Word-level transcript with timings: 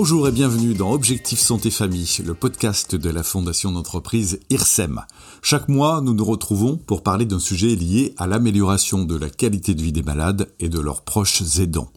Bonjour 0.00 0.28
et 0.28 0.30
bienvenue 0.30 0.74
dans 0.74 0.92
Objectif 0.92 1.40
Santé 1.40 1.72
Famille, 1.72 2.18
le 2.24 2.32
podcast 2.32 2.94
de 2.94 3.10
la 3.10 3.24
fondation 3.24 3.72
d'entreprise 3.72 4.38
IRSEM. 4.48 5.00
Chaque 5.42 5.68
mois, 5.68 6.00
nous 6.02 6.14
nous 6.14 6.24
retrouvons 6.24 6.76
pour 6.76 7.02
parler 7.02 7.24
d'un 7.24 7.40
sujet 7.40 7.74
lié 7.74 8.14
à 8.16 8.28
l'amélioration 8.28 9.02
de 9.04 9.16
la 9.16 9.28
qualité 9.28 9.74
de 9.74 9.82
vie 9.82 9.90
des 9.90 10.04
malades 10.04 10.52
et 10.60 10.68
de 10.68 10.78
leurs 10.78 11.02
proches 11.02 11.42
aidants. 11.58 11.90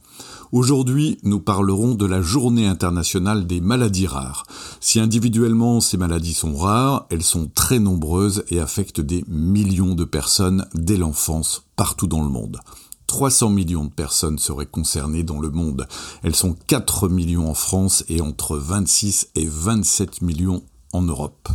Aujourd'hui, 0.51 1.19
nous 1.21 1.39
parlerons 1.39 1.93
de 1.93 2.07
la 2.07 2.23
journée 2.23 2.65
internationale 2.65 3.45
des 3.45 3.61
maladies 3.61 4.07
rares. 4.07 4.47
Si 4.79 4.99
individuellement 4.99 5.79
ces 5.79 5.97
maladies 5.97 6.33
sont 6.33 6.55
rares, 6.55 7.05
elles 7.11 7.21
sont 7.21 7.51
très 7.53 7.77
nombreuses 7.77 8.43
et 8.49 8.59
affectent 8.59 8.99
des 8.99 9.23
millions 9.27 9.93
de 9.93 10.05
personnes 10.05 10.65
dès 10.73 10.97
l'enfance 10.97 11.67
partout 11.75 12.07
dans 12.07 12.23
le 12.23 12.29
monde. 12.29 12.61
300 13.11 13.49
millions 13.49 13.83
de 13.83 13.91
personnes 13.91 14.39
seraient 14.39 14.65
concernées 14.65 15.23
dans 15.23 15.41
le 15.41 15.49
monde. 15.49 15.85
Elles 16.23 16.33
sont 16.33 16.55
4 16.67 17.09
millions 17.09 17.49
en 17.49 17.53
France 17.53 18.05
et 18.07 18.21
entre 18.21 18.55
26 18.55 19.27
et 19.35 19.45
27 19.45 20.21
millions 20.21 20.63
en 20.93 21.01
Europe. 21.01 21.49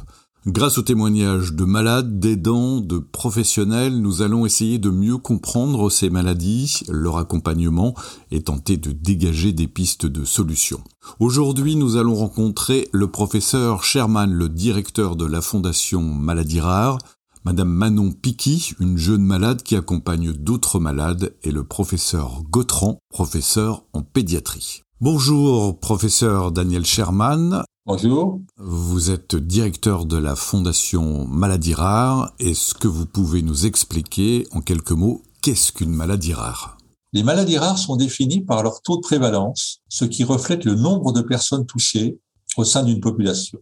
Grâce 0.46 0.76
aux 0.76 0.82
témoignages 0.82 1.54
de 1.54 1.64
malades, 1.64 2.20
d'aidants, 2.20 2.82
de 2.82 2.98
professionnels, 2.98 4.02
nous 4.02 4.20
allons 4.20 4.44
essayer 4.44 4.78
de 4.78 4.90
mieux 4.90 5.16
comprendre 5.16 5.88
ces 5.88 6.10
maladies, 6.10 6.82
leur 6.90 7.16
accompagnement 7.16 7.94
et 8.30 8.42
tenter 8.42 8.76
de 8.76 8.92
dégager 8.92 9.54
des 9.54 9.66
pistes 9.66 10.04
de 10.04 10.26
solutions. 10.26 10.84
Aujourd'hui, 11.20 11.74
nous 11.74 11.96
allons 11.96 12.16
rencontrer 12.16 12.86
le 12.92 13.10
professeur 13.10 13.82
Sherman, 13.82 14.30
le 14.30 14.50
directeur 14.50 15.16
de 15.16 15.24
la 15.24 15.40
Fondation 15.40 16.02
Maladies 16.02 16.60
Rares, 16.60 16.98
Madame 17.46 17.68
Manon 17.68 18.10
Piqui, 18.10 18.72
une 18.80 18.98
jeune 18.98 19.22
malade 19.22 19.62
qui 19.62 19.76
accompagne 19.76 20.32
d'autres 20.32 20.80
malades, 20.80 21.32
et 21.44 21.52
le 21.52 21.62
professeur 21.62 22.42
Gautran, 22.50 22.98
professeur 23.08 23.84
en 23.92 24.02
pédiatrie. 24.02 24.82
Bonjour, 25.00 25.78
professeur 25.78 26.50
Daniel 26.50 26.84
Sherman. 26.84 27.62
Bonjour. 27.86 28.40
Vous 28.56 29.12
êtes 29.12 29.36
directeur 29.36 30.06
de 30.06 30.16
la 30.16 30.34
Fondation 30.34 31.24
Maladies 31.28 31.74
Rares. 31.74 32.32
Est-ce 32.40 32.74
que 32.74 32.88
vous 32.88 33.06
pouvez 33.06 33.42
nous 33.42 33.64
expliquer 33.64 34.48
en 34.50 34.60
quelques 34.60 34.90
mots 34.90 35.22
qu'est-ce 35.40 35.70
qu'une 35.70 35.94
maladie 35.94 36.34
rare? 36.34 36.78
Les 37.12 37.22
maladies 37.22 37.58
rares 37.58 37.78
sont 37.78 37.94
définies 37.94 38.42
par 38.42 38.64
leur 38.64 38.82
taux 38.82 38.96
de 38.96 39.02
prévalence, 39.02 39.78
ce 39.88 40.04
qui 40.04 40.24
reflète 40.24 40.64
le 40.64 40.74
nombre 40.74 41.12
de 41.12 41.22
personnes 41.22 41.64
touchées 41.64 42.18
au 42.56 42.64
sein 42.64 42.82
d'une 42.82 42.98
population. 42.98 43.60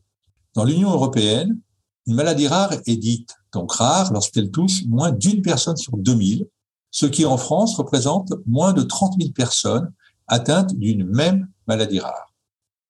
Dans 0.55 0.65
l'Union 0.65 0.91
européenne, 0.91 1.61
une 2.07 2.15
maladie 2.15 2.49
rare 2.49 2.73
est 2.87 2.97
dite 2.97 3.37
donc 3.53 3.73
rare 3.73 4.13
lorsqu'elle 4.13 4.51
touche 4.51 4.85
moins 4.87 5.11
d'une 5.11 5.43
personne 5.43 5.77
sur 5.77 5.97
2000, 5.97 6.47
ce 6.91 7.07
qui 7.07 7.25
en 7.25 7.37
France 7.37 7.77
représente 7.77 8.33
moins 8.47 8.73
de 8.73 8.83
30 8.83 9.15
000 9.19 9.33
personnes 9.33 9.93
atteintes 10.27 10.75
d'une 10.75 11.05
même 11.05 11.49
maladie 11.67 12.01
rare. 12.01 12.33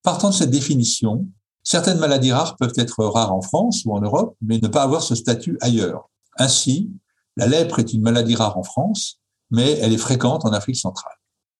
Partant 0.03 0.29
de 0.29 0.35
cette 0.35 0.51
définition, 0.51 1.27
certaines 1.63 1.97
maladies 1.97 2.31
rares 2.31 2.57
peuvent 2.57 2.73
être 2.77 3.03
rares 3.05 3.33
en 3.33 3.41
France 3.41 3.83
ou 3.85 3.93
en 3.93 4.01
Europe, 4.01 4.35
mais 4.41 4.59
ne 4.59 4.67
pas 4.67 4.83
avoir 4.83 5.01
ce 5.01 5.15
statut 5.15 5.57
ailleurs. 5.61 6.09
Ainsi, 6.37 6.91
la 7.37 7.47
lèpre 7.47 7.79
est 7.79 7.93
une 7.93 8.01
maladie 8.01 8.35
rare 8.35 8.57
en 8.57 8.63
France, 8.63 9.19
mais 9.51 9.71
elle 9.79 9.93
est 9.93 9.97
fréquente 9.97 10.45
en 10.45 10.51
Afrique 10.51 10.77
centrale. 10.77 11.15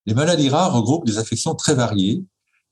Les 0.06 0.14
maladies 0.14 0.50
rares 0.50 0.74
regroupent 0.74 1.06
des 1.06 1.18
affections 1.18 1.56
très 1.56 1.74
variées 1.74 2.24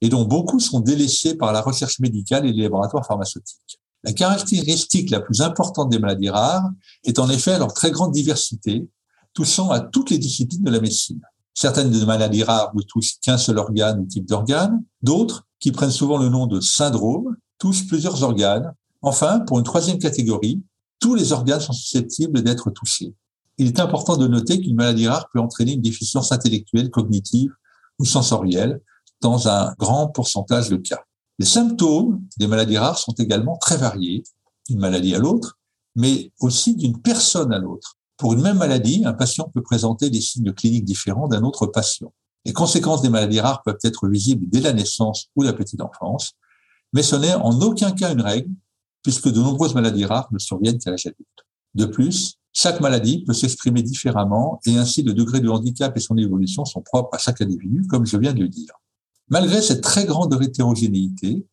et 0.01 0.09
dont 0.09 0.25
beaucoup 0.25 0.59
sont 0.59 0.79
délaissées 0.79 1.35
par 1.35 1.53
la 1.53 1.61
recherche 1.61 1.99
médicale 1.99 2.45
et 2.45 2.51
les 2.51 2.63
laboratoires 2.63 3.05
pharmaceutiques. 3.05 3.79
La 4.03 4.13
caractéristique 4.13 5.09
la 5.09 5.21
plus 5.21 5.41
importante 5.41 5.89
des 5.89 5.99
maladies 5.99 6.29
rares 6.29 6.69
est 7.05 7.19
en 7.19 7.29
effet 7.29 7.57
leur 7.57 7.73
très 7.73 7.91
grande 7.91 8.11
diversité, 8.11 8.87
touchant 9.33 9.69
à 9.69 9.79
toutes 9.79 10.09
les 10.09 10.17
disciplines 10.17 10.63
de 10.63 10.71
la 10.71 10.81
médecine. 10.81 11.21
Certaines 11.53 11.91
des 11.91 12.05
maladies 12.05 12.43
rares 12.43 12.75
ne 12.75 12.81
touchent 12.81 13.19
qu'un 13.21 13.37
seul 13.37 13.57
organe 13.57 13.99
ou 13.99 14.05
type 14.05 14.27
d'organe, 14.27 14.83
d'autres 15.01 15.45
qui 15.59 15.71
prennent 15.71 15.91
souvent 15.91 16.17
le 16.17 16.29
nom 16.29 16.47
de 16.47 16.59
syndrome, 16.59 17.35
touchent 17.59 17.87
plusieurs 17.87 18.23
organes. 18.23 18.73
Enfin, 19.01 19.39
pour 19.41 19.59
une 19.59 19.63
troisième 19.63 19.99
catégorie, 19.99 20.61
tous 20.99 21.15
les 21.15 21.31
organes 21.31 21.61
sont 21.61 21.73
susceptibles 21.73 22.41
d'être 22.41 22.71
touchés. 22.71 23.13
Il 23.57 23.67
est 23.67 23.79
important 23.79 24.17
de 24.17 24.27
noter 24.27 24.59
qu'une 24.59 24.75
maladie 24.75 25.07
rare 25.07 25.29
peut 25.31 25.39
entraîner 25.39 25.73
une 25.73 25.81
déficience 25.81 26.31
intellectuelle, 26.31 26.89
cognitive 26.89 27.51
ou 27.99 28.05
sensorielle 28.05 28.81
dans 29.21 29.47
un 29.47 29.73
grand 29.77 30.07
pourcentage 30.07 30.69
de 30.69 30.77
cas. 30.77 31.03
Les 31.39 31.45
symptômes 31.45 32.23
des 32.37 32.47
maladies 32.47 32.77
rares 32.77 32.99
sont 32.99 33.13
également 33.13 33.57
très 33.57 33.77
variés 33.77 34.23
d'une 34.69 34.79
maladie 34.79 35.15
à 35.15 35.19
l'autre, 35.19 35.57
mais 35.95 36.31
aussi 36.39 36.75
d'une 36.75 37.01
personne 37.01 37.51
à 37.51 37.59
l'autre. 37.59 37.97
Pour 38.17 38.33
une 38.33 38.41
même 38.41 38.57
maladie, 38.57 39.03
un 39.05 39.13
patient 39.13 39.49
peut 39.53 39.61
présenter 39.61 40.09
des 40.09 40.21
signes 40.21 40.53
cliniques 40.53 40.85
différents 40.85 41.27
d'un 41.27 41.43
autre 41.43 41.65
patient. 41.65 42.13
Les 42.45 42.53
conséquences 42.53 43.01
des 43.01 43.09
maladies 43.09 43.39
rares 43.39 43.63
peuvent 43.63 43.79
être 43.83 44.07
visibles 44.07 44.45
dès 44.47 44.61
la 44.61 44.73
naissance 44.73 45.27
ou 45.35 45.43
la 45.43 45.53
petite 45.53 45.81
enfance, 45.81 46.33
mais 46.93 47.03
ce 47.03 47.15
n'est 47.15 47.33
en 47.33 47.59
aucun 47.61 47.91
cas 47.91 48.13
une 48.13 48.21
règle, 48.21 48.51
puisque 49.01 49.29
de 49.29 49.39
nombreuses 49.39 49.73
maladies 49.73 50.05
rares 50.05 50.29
ne 50.31 50.39
surviennent 50.39 50.77
qu'à 50.77 50.91
l'âge 50.91 51.07
adulte. 51.07 51.27
De 51.73 51.85
plus, 51.85 52.35
chaque 52.53 52.79
maladie 52.81 53.23
peut 53.23 53.33
s'exprimer 53.33 53.81
différemment 53.81 54.59
et 54.65 54.77
ainsi 54.77 55.01
le 55.01 55.13
degré 55.13 55.39
de 55.39 55.49
handicap 55.49 55.97
et 55.97 55.99
son 55.99 56.17
évolution 56.17 56.65
sont 56.65 56.81
propres 56.81 57.15
à 57.15 57.17
chaque 57.17 57.41
individu, 57.41 57.85
comme 57.89 58.05
je 58.05 58.17
viens 58.17 58.33
de 58.33 58.41
le 58.41 58.47
dire. 58.47 58.73
Malgré 59.29 59.61
cette 59.61 59.81
très 59.81 60.05
grande 60.05 60.37
hétérogénéité, 60.41 61.45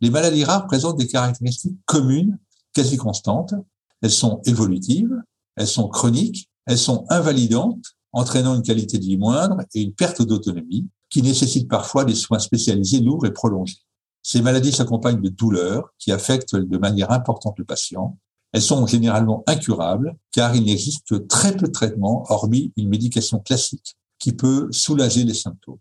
les 0.00 0.10
maladies 0.10 0.44
rares 0.44 0.66
présentent 0.66 0.98
des 0.98 1.08
caractéristiques 1.08 1.78
communes, 1.84 2.38
quasi 2.72 2.96
constantes. 2.96 3.54
Elles 4.02 4.10
sont 4.10 4.40
évolutives, 4.44 5.14
elles 5.56 5.66
sont 5.66 5.88
chroniques, 5.88 6.48
elles 6.66 6.78
sont 6.78 7.04
invalidantes 7.08 7.84
entraînant 8.12 8.54
une 8.54 8.62
qualité 8.62 8.98
de 8.98 9.04
vie 9.04 9.18
moindre 9.18 9.58
et 9.74 9.82
une 9.82 9.92
perte 9.92 10.22
d'autonomie 10.22 10.88
qui 11.10 11.22
nécessite 11.22 11.68
parfois 11.68 12.04
des 12.04 12.14
soins 12.14 12.38
spécialisés 12.38 13.00
lourds 13.00 13.26
et 13.26 13.32
prolongés. 13.32 13.78
Ces 14.22 14.42
maladies 14.42 14.72
s'accompagnent 14.72 15.20
de 15.20 15.28
douleurs 15.28 15.90
qui 15.98 16.12
affectent 16.12 16.56
de 16.56 16.78
manière 16.78 17.10
importante 17.10 17.58
le 17.58 17.64
patient. 17.64 18.18
Elles 18.52 18.62
sont 18.62 18.86
généralement 18.86 19.42
incurables 19.46 20.16
car 20.32 20.54
il 20.54 20.64
n'existe 20.64 21.06
que 21.08 21.14
très 21.16 21.56
peu 21.56 21.66
de 21.66 21.72
traitements 21.72 22.24
hormis 22.28 22.72
une 22.76 22.88
médication 22.88 23.38
classique 23.40 23.96
qui 24.18 24.32
peut 24.32 24.68
soulager 24.70 25.24
les 25.24 25.34
symptômes. 25.34 25.78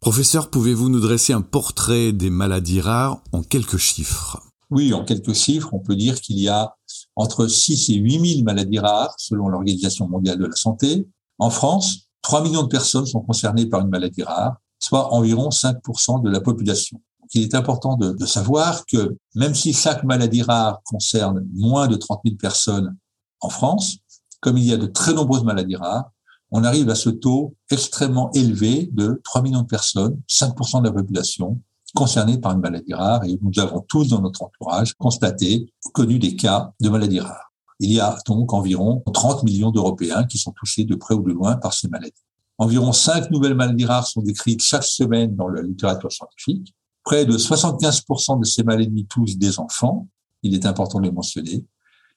Professeur, 0.00 0.48
pouvez-vous 0.48 0.88
nous 0.88 1.00
dresser 1.00 1.34
un 1.34 1.42
portrait 1.42 2.12
des 2.12 2.30
maladies 2.30 2.80
rares 2.80 3.22
en 3.32 3.42
quelques 3.42 3.76
chiffres? 3.76 4.40
Oui, 4.70 4.94
en 4.94 5.04
quelques 5.04 5.34
chiffres, 5.34 5.74
on 5.74 5.78
peut 5.78 5.94
dire 5.94 6.22
qu'il 6.22 6.38
y 6.38 6.48
a 6.48 6.74
entre 7.16 7.46
6 7.46 7.90
et 7.90 7.94
8 7.96 8.34
000 8.36 8.44
maladies 8.44 8.78
rares 8.78 9.14
selon 9.18 9.48
l'Organisation 9.48 10.08
mondiale 10.08 10.38
de 10.38 10.46
la 10.46 10.56
santé, 10.56 11.06
en 11.38 11.50
France, 11.50 12.08
3 12.22 12.42
millions 12.42 12.62
de 12.62 12.68
personnes 12.68 13.04
sont 13.04 13.20
concernées 13.20 13.66
par 13.66 13.82
une 13.82 13.90
maladie 13.90 14.22
rare, 14.22 14.56
soit 14.78 15.12
environ 15.12 15.50
5% 15.50 16.22
de 16.22 16.30
la 16.30 16.40
population. 16.40 16.98
il 17.34 17.42
est 17.42 17.54
important 17.54 17.96
de, 17.96 18.24
savoir 18.24 18.86
que 18.86 19.18
même 19.34 19.54
si 19.54 19.74
chaque 19.74 20.02
maladie 20.04 20.42
rare 20.42 20.80
concerne 20.82 21.46
moins 21.52 21.88
de 21.88 21.96
30 21.96 22.22
000 22.24 22.36
personnes 22.38 22.96
en 23.40 23.50
France, 23.50 23.98
comme 24.40 24.56
il 24.56 24.64
y 24.64 24.72
a 24.72 24.78
de 24.78 24.86
très 24.86 25.12
nombreuses 25.12 25.44
maladies 25.44 25.76
rares, 25.76 26.10
on 26.50 26.64
arrive 26.64 26.90
à 26.90 26.94
ce 26.94 27.10
taux 27.10 27.54
extrêmement 27.70 28.30
élevé 28.32 28.88
de 28.92 29.20
3 29.24 29.42
millions 29.42 29.62
de 29.62 29.66
personnes, 29.66 30.20
5% 30.28 30.80
de 30.80 30.86
la 30.86 30.92
population, 30.92 31.60
concernées 31.94 32.38
par 32.38 32.52
une 32.52 32.60
maladie 32.60 32.94
rare. 32.94 33.24
Et 33.24 33.38
nous 33.40 33.60
avons 33.60 33.80
tous 33.80 34.08
dans 34.08 34.20
notre 34.20 34.42
entourage 34.42 34.94
constaté, 34.94 35.72
connu 35.92 36.18
des 36.18 36.36
cas 36.36 36.72
de 36.80 36.88
maladies 36.88 37.20
rares. 37.20 37.52
Il 37.78 37.92
y 37.92 38.00
a 38.00 38.18
donc 38.26 38.52
environ 38.52 39.02
30 39.12 39.42
millions 39.44 39.70
d'Européens 39.70 40.24
qui 40.24 40.38
sont 40.38 40.52
touchés 40.52 40.84
de 40.84 40.94
près 40.94 41.14
ou 41.14 41.22
de 41.22 41.32
loin 41.32 41.56
par 41.56 41.72
ces 41.72 41.88
maladies. 41.88 42.12
Environ 42.58 42.92
5 42.92 43.30
nouvelles 43.30 43.54
maladies 43.54 43.86
rares 43.86 44.06
sont 44.06 44.20
décrites 44.20 44.62
chaque 44.62 44.84
semaine 44.84 45.34
dans 45.34 45.48
la 45.48 45.62
littérature 45.62 46.12
scientifique. 46.12 46.74
Près 47.04 47.24
de 47.24 47.38
75% 47.38 48.38
de 48.38 48.44
ces 48.44 48.62
maladies 48.62 49.06
touchent 49.06 49.36
des 49.36 49.58
enfants. 49.58 50.08
Il 50.42 50.54
est 50.54 50.66
important 50.66 50.98
de 50.98 51.04
les 51.04 51.12
mentionner. 51.12 51.64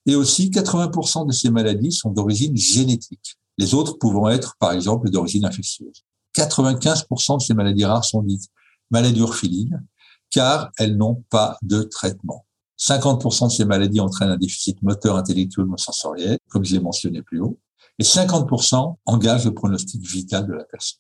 Et 0.06 0.16
aussi, 0.16 0.50
80% 0.50 1.28
de 1.28 1.32
ces 1.32 1.50
maladies 1.50 1.94
sont 1.94 2.12
d'origine 2.12 2.58
génétique. 2.58 3.38
Les 3.58 3.74
autres 3.74 3.97
pouvant 3.97 4.30
être, 4.30 4.56
par 4.59 4.72
exemple, 4.72 5.09
d'origine 5.09 5.46
infectieuse. 5.46 6.03
95% 6.35 7.38
de 7.38 7.44
ces 7.44 7.53
maladies 7.53 7.85
rares 7.85 8.05
sont 8.05 8.23
dites 8.23 8.47
maladies 8.90 9.22
orphelines, 9.22 9.84
car 10.32 10.72
elles 10.78 10.97
n'ont 10.97 11.23
pas 11.29 11.58
de 11.61 11.84
traitement. 11.84 12.46
50% 12.79 13.47
de 13.47 13.52
ces 13.52 13.66
maladies 13.66 14.00
entraînent 14.00 14.32
un 14.32 14.38
déficit 14.38 14.82
moteur, 14.82 15.16
intellectuel 15.16 15.67
ou 15.67 15.78
sensoriel, 15.78 16.40
comme 16.50 16.66
je 16.66 16.73
l'ai 16.73 16.79
mentionné 16.79 17.22
plus 17.22 17.40
haut, 17.40 17.59
et 18.00 18.03
50% 18.03 18.96
engagent 19.05 19.46
le 19.46 19.53
pronostic 19.53 20.02
vital 20.02 20.47
de 20.47 20.53
la 20.53 20.64
personne. 20.64 21.00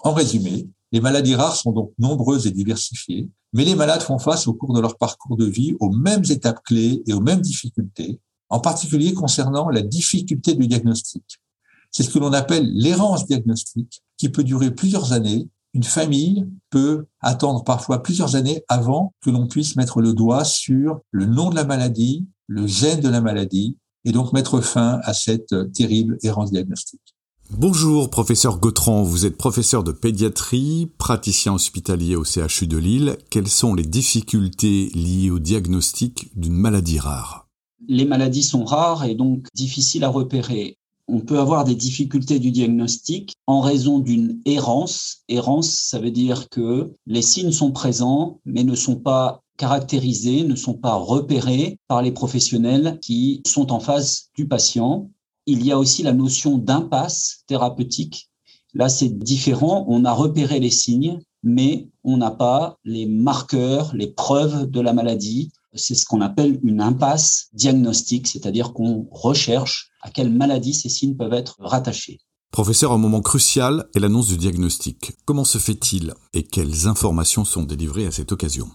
En 0.00 0.12
résumé, 0.12 0.68
les 0.92 1.00
maladies 1.00 1.34
rares 1.34 1.56
sont 1.56 1.72
donc 1.72 1.92
nombreuses 1.98 2.46
et 2.46 2.50
diversifiées, 2.52 3.28
mais 3.52 3.64
les 3.64 3.74
malades 3.74 4.02
font 4.02 4.18
face 4.18 4.46
au 4.46 4.54
cours 4.54 4.74
de 4.74 4.80
leur 4.80 4.96
parcours 4.96 5.36
de 5.36 5.44
vie 5.44 5.74
aux 5.80 5.90
mêmes 5.90 6.24
étapes 6.30 6.62
clés 6.64 7.02
et 7.06 7.12
aux 7.12 7.20
mêmes 7.20 7.40
difficultés, 7.40 8.20
en 8.48 8.60
particulier 8.60 9.12
concernant 9.12 9.68
la 9.68 9.82
difficulté 9.82 10.54
du 10.54 10.68
diagnostic. 10.68 11.40
C'est 11.90 12.02
ce 12.02 12.10
que 12.10 12.18
l'on 12.18 12.32
appelle 12.32 12.70
l'errance 12.72 13.26
diagnostique, 13.26 14.02
qui 14.16 14.28
peut 14.28 14.44
durer 14.44 14.70
plusieurs 14.70 15.12
années 15.12 15.48
une 15.74 15.84
famille 15.84 16.46
peut 16.70 17.06
attendre 17.20 17.62
parfois 17.62 18.02
plusieurs 18.02 18.36
années 18.36 18.62
avant 18.68 19.14
que 19.20 19.30
l'on 19.30 19.46
puisse 19.46 19.76
mettre 19.76 20.00
le 20.00 20.14
doigt 20.14 20.44
sur 20.44 21.00
le 21.10 21.26
nom 21.26 21.50
de 21.50 21.54
la 21.54 21.64
maladie, 21.64 22.26
le 22.46 22.66
gène 22.66 23.00
de 23.00 23.08
la 23.08 23.20
maladie, 23.20 23.76
et 24.04 24.12
donc 24.12 24.32
mettre 24.32 24.60
fin 24.60 25.00
à 25.02 25.12
cette 25.12 25.54
terrible 25.72 26.18
errance 26.22 26.50
diagnostique. 26.50 27.14
Bonjour, 27.50 28.10
professeur 28.10 28.58
Gautran. 28.58 29.02
Vous 29.02 29.24
êtes 29.24 29.36
professeur 29.36 29.84
de 29.84 29.92
pédiatrie, 29.92 30.90
praticien 30.98 31.54
hospitalier 31.54 32.16
au 32.16 32.24
CHU 32.24 32.66
de 32.66 32.76
Lille. 32.76 33.16
Quelles 33.30 33.48
sont 33.48 33.74
les 33.74 33.84
difficultés 33.84 34.90
liées 34.94 35.30
au 35.30 35.38
diagnostic 35.38 36.30
d'une 36.38 36.54
maladie 36.54 36.98
rare? 36.98 37.46
Les 37.86 38.04
maladies 38.04 38.42
sont 38.42 38.64
rares 38.64 39.04
et 39.04 39.14
donc 39.14 39.46
difficiles 39.54 40.04
à 40.04 40.08
repérer. 40.08 40.76
On 41.08 41.20
peut 41.20 41.38
avoir 41.38 41.64
des 41.64 41.74
difficultés 41.74 42.38
du 42.38 42.50
diagnostic 42.50 43.34
en 43.46 43.60
raison 43.60 43.98
d'une 43.98 44.40
errance. 44.44 45.24
Errance, 45.28 45.70
ça 45.70 45.98
veut 45.98 46.10
dire 46.10 46.48
que 46.50 46.92
les 47.06 47.22
signes 47.22 47.52
sont 47.52 47.72
présents 47.72 48.40
mais 48.44 48.62
ne 48.62 48.74
sont 48.74 48.96
pas 48.96 49.42
caractérisés, 49.56 50.44
ne 50.44 50.54
sont 50.54 50.74
pas 50.74 50.94
repérés 50.94 51.78
par 51.88 52.02
les 52.02 52.12
professionnels 52.12 52.98
qui 53.02 53.42
sont 53.46 53.72
en 53.72 53.80
face 53.80 54.28
du 54.36 54.46
patient 54.46 55.08
il 55.48 55.64
y 55.64 55.72
a 55.72 55.78
aussi 55.78 56.02
la 56.02 56.12
notion 56.12 56.58
d'impasse 56.58 57.42
thérapeutique. 57.46 58.28
Là, 58.74 58.90
c'est 58.90 59.08
différent. 59.08 59.86
On 59.88 60.04
a 60.04 60.12
repéré 60.12 60.60
les 60.60 60.70
signes, 60.70 61.20
mais 61.42 61.88
on 62.04 62.18
n'a 62.18 62.30
pas 62.30 62.76
les 62.84 63.06
marqueurs, 63.06 63.96
les 63.96 64.08
preuves 64.08 64.70
de 64.70 64.80
la 64.82 64.92
maladie. 64.92 65.50
C'est 65.74 65.94
ce 65.94 66.06
qu'on 66.06 66.20
appelle 66.20 66.58
une 66.62 66.80
impasse 66.80 67.48
diagnostique, 67.52 68.26
c'est-à-dire 68.26 68.72
qu'on 68.72 69.06
recherche 69.10 69.90
à 70.02 70.10
quelle 70.10 70.32
maladie 70.32 70.74
ces 70.74 70.88
signes 70.88 71.16
peuvent 71.16 71.34
être 71.34 71.56
rattachés. 71.58 72.20
Professeur, 72.50 72.92
un 72.92 72.98
moment 72.98 73.20
crucial 73.20 73.86
est 73.94 74.00
l'annonce 74.00 74.28
du 74.28 74.38
diagnostic. 74.38 75.12
Comment 75.26 75.44
se 75.44 75.58
fait-il 75.58 76.14
et 76.32 76.44
quelles 76.44 76.86
informations 76.86 77.44
sont 77.44 77.62
délivrées 77.62 78.06
à 78.06 78.10
cette 78.10 78.32
occasion? 78.32 78.68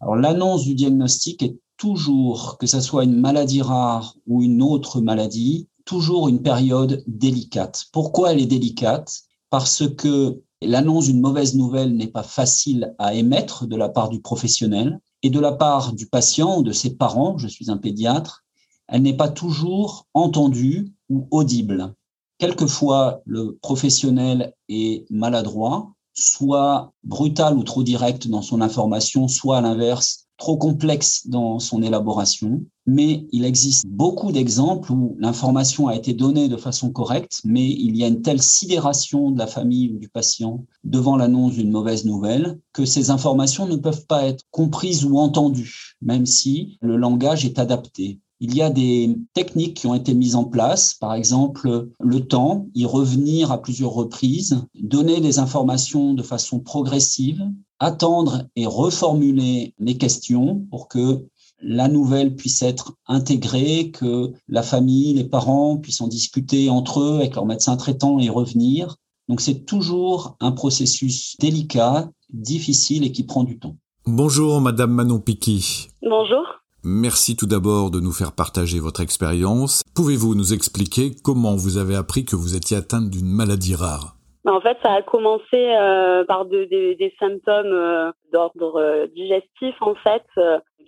Alors 0.00 0.16
l'annonce 0.16 0.64
du 0.64 0.74
diagnostic 0.74 1.42
est 1.42 1.58
toujours, 1.76 2.58
que 2.58 2.66
ce 2.66 2.80
soit 2.80 3.04
une 3.04 3.20
maladie 3.20 3.62
rare 3.62 4.16
ou 4.26 4.42
une 4.42 4.62
autre 4.62 5.00
maladie, 5.00 5.68
toujours 5.84 6.28
une 6.28 6.42
période 6.42 7.02
délicate. 7.06 7.86
Pourquoi 7.92 8.32
elle 8.32 8.40
est 8.40 8.46
délicate? 8.46 9.22
Parce 9.48 9.84
que 9.88 10.42
l'annonce 10.60 11.06
d'une 11.06 11.20
mauvaise 11.20 11.54
nouvelle 11.54 11.96
n'est 11.96 12.08
pas 12.08 12.22
facile 12.22 12.94
à 12.98 13.14
émettre 13.14 13.66
de 13.66 13.76
la 13.76 13.88
part 13.88 14.08
du 14.08 14.20
professionnel 14.20 15.00
et 15.22 15.30
de 15.30 15.40
la 15.40 15.52
part 15.52 15.92
du 15.92 16.06
patient 16.06 16.58
ou 16.58 16.62
de 16.62 16.72
ses 16.72 16.96
parents, 16.96 17.38
je 17.38 17.48
suis 17.48 17.70
un 17.70 17.76
pédiatre, 17.76 18.44
elle 18.88 19.02
n'est 19.02 19.16
pas 19.16 19.28
toujours 19.28 20.06
entendue 20.14 20.92
ou 21.08 21.28
audible. 21.30 21.94
Quelquefois, 22.38 23.20
le 23.26 23.58
professionnel 23.60 24.54
est 24.68 25.08
maladroit, 25.10 25.92
soit 26.14 26.92
brutal 27.04 27.56
ou 27.56 27.62
trop 27.62 27.82
direct 27.82 28.28
dans 28.28 28.42
son 28.42 28.60
information, 28.60 29.28
soit 29.28 29.58
à 29.58 29.60
l'inverse, 29.60 30.28
trop 30.40 30.56
complexe 30.56 31.28
dans 31.28 31.60
son 31.60 31.82
élaboration, 31.82 32.64
mais 32.86 33.26
il 33.30 33.44
existe 33.44 33.86
beaucoup 33.86 34.32
d'exemples 34.32 34.90
où 34.90 35.14
l'information 35.20 35.86
a 35.86 35.94
été 35.94 36.14
donnée 36.14 36.48
de 36.48 36.56
façon 36.56 36.90
correcte, 36.90 37.42
mais 37.44 37.68
il 37.68 37.96
y 37.96 38.02
a 38.02 38.08
une 38.08 38.22
telle 38.22 38.42
sidération 38.42 39.30
de 39.30 39.38
la 39.38 39.46
famille 39.46 39.92
ou 39.92 39.98
du 39.98 40.08
patient 40.08 40.64
devant 40.82 41.16
l'annonce 41.16 41.52
d'une 41.52 41.70
mauvaise 41.70 42.06
nouvelle 42.06 42.58
que 42.72 42.86
ces 42.86 43.10
informations 43.10 43.66
ne 43.66 43.76
peuvent 43.76 44.06
pas 44.06 44.24
être 44.24 44.44
comprises 44.50 45.04
ou 45.04 45.18
entendues, 45.18 45.96
même 46.00 46.26
si 46.26 46.78
le 46.80 46.96
langage 46.96 47.44
est 47.44 47.58
adapté. 47.58 48.18
Il 48.42 48.56
y 48.56 48.62
a 48.62 48.70
des 48.70 49.18
techniques 49.34 49.76
qui 49.76 49.86
ont 49.86 49.94
été 49.94 50.14
mises 50.14 50.34
en 50.34 50.44
place, 50.44 50.94
par 50.94 51.12
exemple 51.12 51.88
le 51.98 52.20
temps, 52.26 52.68
y 52.74 52.86
revenir 52.86 53.52
à 53.52 53.60
plusieurs 53.60 53.92
reprises, 53.92 54.64
donner 54.74 55.20
des 55.20 55.38
informations 55.38 56.14
de 56.14 56.22
façon 56.22 56.58
progressive, 56.58 57.42
attendre 57.80 58.44
et 58.56 58.64
reformuler 58.64 59.74
les 59.78 59.98
questions 59.98 60.64
pour 60.70 60.88
que 60.88 61.26
la 61.60 61.88
nouvelle 61.88 62.34
puisse 62.34 62.62
être 62.62 62.94
intégrée, 63.06 63.90
que 63.90 64.32
la 64.48 64.62
famille, 64.62 65.12
les 65.12 65.24
parents 65.24 65.76
puissent 65.76 66.00
en 66.00 66.08
discuter 66.08 66.70
entre 66.70 67.00
eux 67.00 67.16
avec 67.16 67.34
leur 67.34 67.44
médecin 67.44 67.76
traitant 67.76 68.18
et 68.18 68.30
revenir. 68.30 68.96
Donc 69.28 69.42
c'est 69.42 69.66
toujours 69.66 70.36
un 70.40 70.52
processus 70.52 71.36
délicat, 71.38 72.10
difficile 72.32 73.04
et 73.04 73.12
qui 73.12 73.24
prend 73.24 73.44
du 73.44 73.58
temps. 73.58 73.76
Bonjour 74.06 74.62
Madame 74.62 74.92
Manon 74.92 75.20
Piqui. 75.20 75.88
Bonjour. 76.02 76.46
Merci 76.82 77.36
tout 77.36 77.46
d'abord 77.46 77.90
de 77.90 78.00
nous 78.00 78.12
faire 78.12 78.32
partager 78.32 78.80
votre 78.80 79.02
expérience. 79.02 79.82
Pouvez-vous 79.94 80.34
nous 80.34 80.54
expliquer 80.54 81.10
comment 81.22 81.54
vous 81.54 81.76
avez 81.76 81.94
appris 81.94 82.24
que 82.24 82.36
vous 82.36 82.56
étiez 82.56 82.78
atteinte 82.78 83.10
d'une 83.10 83.30
maladie 83.30 83.74
rare? 83.74 84.16
En 84.46 84.62
fait, 84.62 84.78
ça 84.82 84.94
a 84.94 85.02
commencé 85.02 85.44
euh, 85.54 86.24
par 86.24 86.46
des 86.46 87.14
symptômes 87.18 87.66
euh, 87.66 88.10
d'ordre 88.32 88.80
euh, 88.80 89.06
digestif, 89.08 89.74
en 89.82 89.94
fait, 89.94 90.24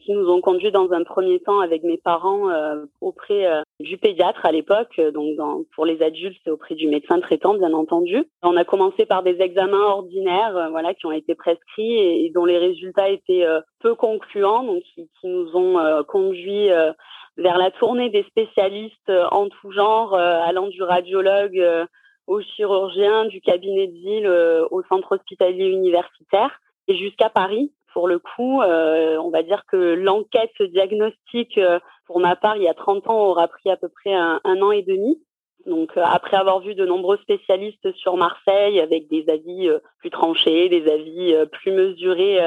qui 0.04 0.12
nous 0.12 0.28
ont 0.28 0.40
conduits 0.40 0.72
dans 0.72 0.90
un 0.92 1.04
premier 1.04 1.40
temps 1.40 1.60
avec 1.60 1.82
mes 1.82 1.98
parents 1.98 2.48
auprès 3.00 3.62
du 3.80 3.98
pédiatre 3.98 4.44
à 4.44 4.52
l'époque, 4.52 5.00
donc 5.12 5.38
pour 5.74 5.86
les 5.86 6.02
adultes, 6.02 6.38
c'est 6.44 6.50
auprès 6.50 6.74
du 6.74 6.88
médecin 6.88 7.20
traitant, 7.20 7.54
bien 7.54 7.72
entendu. 7.72 8.24
On 8.42 8.56
a 8.56 8.64
commencé 8.64 9.06
par 9.06 9.22
des 9.22 9.40
examens 9.40 9.86
ordinaires, 9.86 10.68
voilà, 10.70 10.94
qui 10.94 11.06
ont 11.06 11.12
été 11.12 11.34
prescrits 11.34 11.98
et, 11.98 12.30
dont 12.34 12.44
les 12.44 12.58
résultats 12.58 13.08
étaient 13.08 13.46
peu 13.80 13.94
concluants, 13.94 14.64
donc 14.64 14.82
qui, 14.94 15.08
qui 15.20 15.28
nous 15.28 15.56
ont 15.56 16.04
conduits 16.08 16.68
vers 17.36 17.58
la 17.58 17.70
tournée 17.70 18.10
des 18.10 18.24
spécialistes 18.24 19.12
en 19.30 19.48
tout 19.48 19.70
genre, 19.72 20.14
allant 20.14 20.68
du 20.68 20.82
radiologue 20.82 21.86
aux 22.26 22.40
chirurgiens 22.40 23.26
du 23.26 23.40
cabinet 23.40 23.88
de 23.88 23.92
ville 23.92 24.26
euh, 24.26 24.66
au 24.70 24.82
centre 24.84 25.16
hospitalier 25.16 25.66
universitaire 25.66 26.60
et 26.88 26.96
jusqu'à 26.96 27.28
Paris. 27.28 27.72
Pour 27.92 28.08
le 28.08 28.18
coup, 28.18 28.62
euh, 28.62 29.16
on 29.18 29.30
va 29.30 29.42
dire 29.42 29.64
que 29.66 29.94
l'enquête 29.94 30.60
diagnostique, 30.60 31.58
euh, 31.58 31.78
pour 32.06 32.20
ma 32.20 32.36
part, 32.36 32.56
il 32.56 32.62
y 32.62 32.68
a 32.68 32.74
30 32.74 33.08
ans, 33.08 33.26
aura 33.28 33.48
pris 33.48 33.70
à 33.70 33.76
peu 33.76 33.88
près 33.88 34.14
un, 34.14 34.40
an 34.44 34.70
et 34.70 34.82
demi. 34.82 35.22
Donc, 35.66 35.92
après 35.96 36.36
avoir 36.36 36.60
vu 36.60 36.74
de 36.74 36.84
nombreux 36.84 37.18
spécialistes 37.18 37.92
sur 37.94 38.16
Marseille 38.16 38.80
avec 38.80 39.08
des 39.08 39.28
avis 39.28 39.70
plus 39.98 40.10
tranchés, 40.10 40.68
des 40.68 40.90
avis 40.90 41.36
plus 41.52 41.70
mesurés 41.70 42.40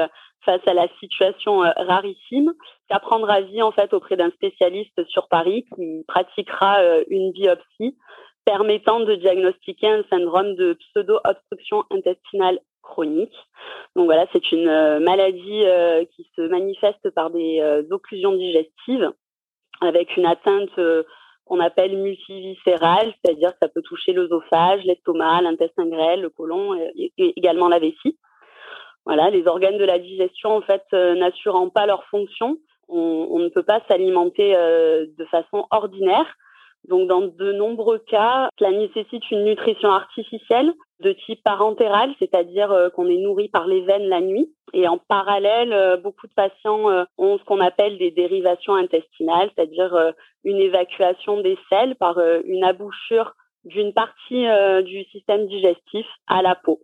face 0.44 0.60
à 0.66 0.74
la 0.74 0.86
situation 1.00 1.60
rarissime, 1.60 2.52
qu'à 2.90 2.98
prendre 2.98 3.30
avis 3.30 3.62
en 3.62 3.72
fait 3.72 3.94
auprès 3.94 4.16
d'un 4.16 4.30
spécialiste 4.32 5.02
sur 5.08 5.28
Paris 5.28 5.64
qui 5.74 6.04
pratiquera 6.06 6.78
une 7.08 7.32
biopsie 7.32 7.96
permettant 8.46 9.00
de 9.00 9.16
diagnostiquer 9.16 9.88
un 9.88 10.04
syndrome 10.08 10.54
de 10.54 10.74
pseudo-obstruction 10.74 11.84
intestinale 11.90 12.60
chronique. 12.86 13.34
Donc 13.94 14.06
voilà, 14.06 14.26
c'est 14.32 14.52
une 14.52 14.68
euh, 14.68 15.00
maladie 15.00 15.64
euh, 15.64 16.04
qui 16.14 16.28
se 16.36 16.42
manifeste 16.42 17.10
par 17.10 17.30
des 17.30 17.60
euh, 17.60 17.82
occlusions 17.90 18.34
digestives 18.34 19.12
avec 19.82 20.16
une 20.16 20.24
atteinte 20.24 20.70
qu'on 21.44 21.60
appelle 21.60 21.98
multiviscérale, 21.98 23.12
c'est-à-dire 23.12 23.50
que 23.50 23.58
ça 23.60 23.68
peut 23.68 23.82
toucher 23.82 24.14
l'œsophage, 24.14 24.82
l'estomac, 24.84 25.42
l'intestin 25.42 25.86
grêle, 25.86 26.22
le 26.22 26.30
côlon 26.30 26.74
et, 26.74 27.12
également 27.18 27.68
la 27.68 27.78
vessie. 27.78 28.16
Voilà, 29.04 29.28
les 29.28 29.46
organes 29.46 29.76
de 29.76 29.84
la 29.84 29.98
digestion 29.98 30.56
en 30.56 30.62
fait 30.62 30.82
n'assurant 30.92 31.68
pas 31.68 31.84
leur 31.84 32.04
fonction, 32.04 32.56
on, 32.88 33.28
on, 33.30 33.38
ne 33.38 33.50
peut 33.50 33.62
pas 33.62 33.82
s'alimenter 33.86 34.54
de 34.54 35.24
façon 35.26 35.66
ordinaire 35.70 36.26
donc, 36.88 37.08
dans 37.08 37.22
de 37.22 37.52
nombreux 37.52 37.98
cas, 37.98 38.48
cela 38.58 38.70
nécessite 38.70 39.30
une 39.30 39.44
nutrition 39.44 39.90
artificielle 39.90 40.72
de 41.00 41.12
type 41.12 41.42
parentéral, 41.42 42.14
c'est-à-dire 42.18 42.72
euh, 42.72 42.88
qu'on 42.90 43.08
est 43.08 43.18
nourri 43.18 43.48
par 43.48 43.66
les 43.66 43.82
veines 43.82 44.08
la 44.08 44.20
nuit. 44.20 44.52
Et 44.72 44.88
en 44.88 44.98
parallèle, 44.98 45.72
euh, 45.72 45.96
beaucoup 45.96 46.26
de 46.26 46.32
patients 46.32 46.90
euh, 46.90 47.04
ont 47.18 47.38
ce 47.38 47.44
qu'on 47.44 47.60
appelle 47.60 47.98
des 47.98 48.10
dérivations 48.10 48.74
intestinales, 48.74 49.50
c'est-à-dire 49.54 50.12
une 50.44 50.58
évacuation 50.58 51.40
des 51.40 51.58
selles 51.68 51.96
par 51.96 52.18
une 52.44 52.64
abouchure 52.64 53.34
d'une 53.64 53.92
partie 53.92 54.46
du 54.84 55.04
système 55.04 55.46
digestif 55.48 56.06
à 56.28 56.40
la 56.42 56.54
peau. 56.54 56.80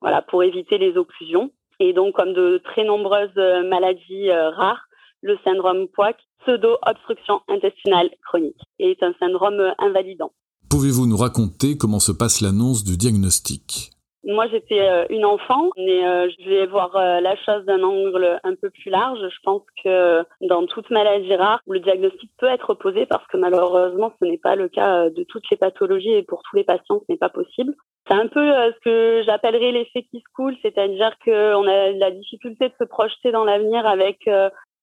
Voilà, 0.00 0.22
pour 0.22 0.42
éviter 0.42 0.78
les 0.78 0.96
occlusions. 0.96 1.50
Et 1.80 1.92
donc, 1.92 2.14
comme 2.14 2.34
de 2.34 2.60
très 2.64 2.84
nombreuses 2.84 3.36
maladies 3.36 4.30
rares, 4.30 4.86
le 5.22 5.38
syndrome 5.44 5.88
POAC, 5.88 6.16
pseudo-obstruction 6.40 7.40
intestinale 7.48 8.10
chronique, 8.26 8.60
est 8.78 9.02
un 9.02 9.14
syndrome 9.18 9.74
invalidant. 9.78 10.32
Pouvez-vous 10.68 11.06
nous 11.06 11.16
raconter 11.16 11.78
comment 11.78 12.00
se 12.00 12.10
passe 12.10 12.40
l'annonce 12.40 12.82
du 12.82 12.96
diagnostic? 12.96 13.92
Moi, 14.24 14.48
j'étais 14.48 14.80
euh, 14.80 15.06
une 15.08 15.24
enfant, 15.24 15.70
mais 15.76 16.04
euh, 16.04 16.28
je 16.40 16.50
vais 16.50 16.66
voir 16.66 16.96
euh, 16.96 17.20
la 17.20 17.36
chose 17.36 17.64
d'un 17.64 17.80
angle 17.84 18.40
un 18.42 18.56
peu 18.56 18.70
plus 18.70 18.90
large. 18.90 19.20
Je 19.20 19.38
pense 19.44 19.62
que 19.84 20.24
dans 20.40 20.66
toute 20.66 20.90
maladie 20.90 21.36
rare, 21.36 21.60
le 21.68 21.78
diagnostic 21.78 22.32
peut 22.38 22.48
être 22.48 22.74
posé 22.74 23.06
parce 23.06 23.24
que 23.28 23.36
malheureusement, 23.36 24.12
ce 24.18 24.24
n'est 24.26 24.38
pas 24.38 24.56
le 24.56 24.68
cas 24.68 25.08
de 25.10 25.22
toutes 25.22 25.48
les 25.52 25.56
pathologies 25.56 26.10
et 26.10 26.24
pour 26.24 26.42
tous 26.42 26.56
les 26.56 26.64
patients, 26.64 27.00
ce 27.06 27.12
n'est 27.12 27.18
pas 27.18 27.28
possible. 27.28 27.74
C'est 28.08 28.14
un 28.14 28.26
peu 28.26 28.50
ce 28.50 28.80
que 28.84 29.22
j'appellerais 29.24 29.70
l'effet 29.70 30.02
qui 30.10 30.18
se 30.18 30.32
coule, 30.34 30.56
c'est-à-dire 30.62 31.12
qu'on 31.24 31.68
a 31.68 31.92
la 31.92 32.10
difficulté 32.10 32.68
de 32.68 32.74
se 32.80 32.84
projeter 32.84 33.30
dans 33.30 33.44
l'avenir 33.44 33.86
avec 33.86 34.28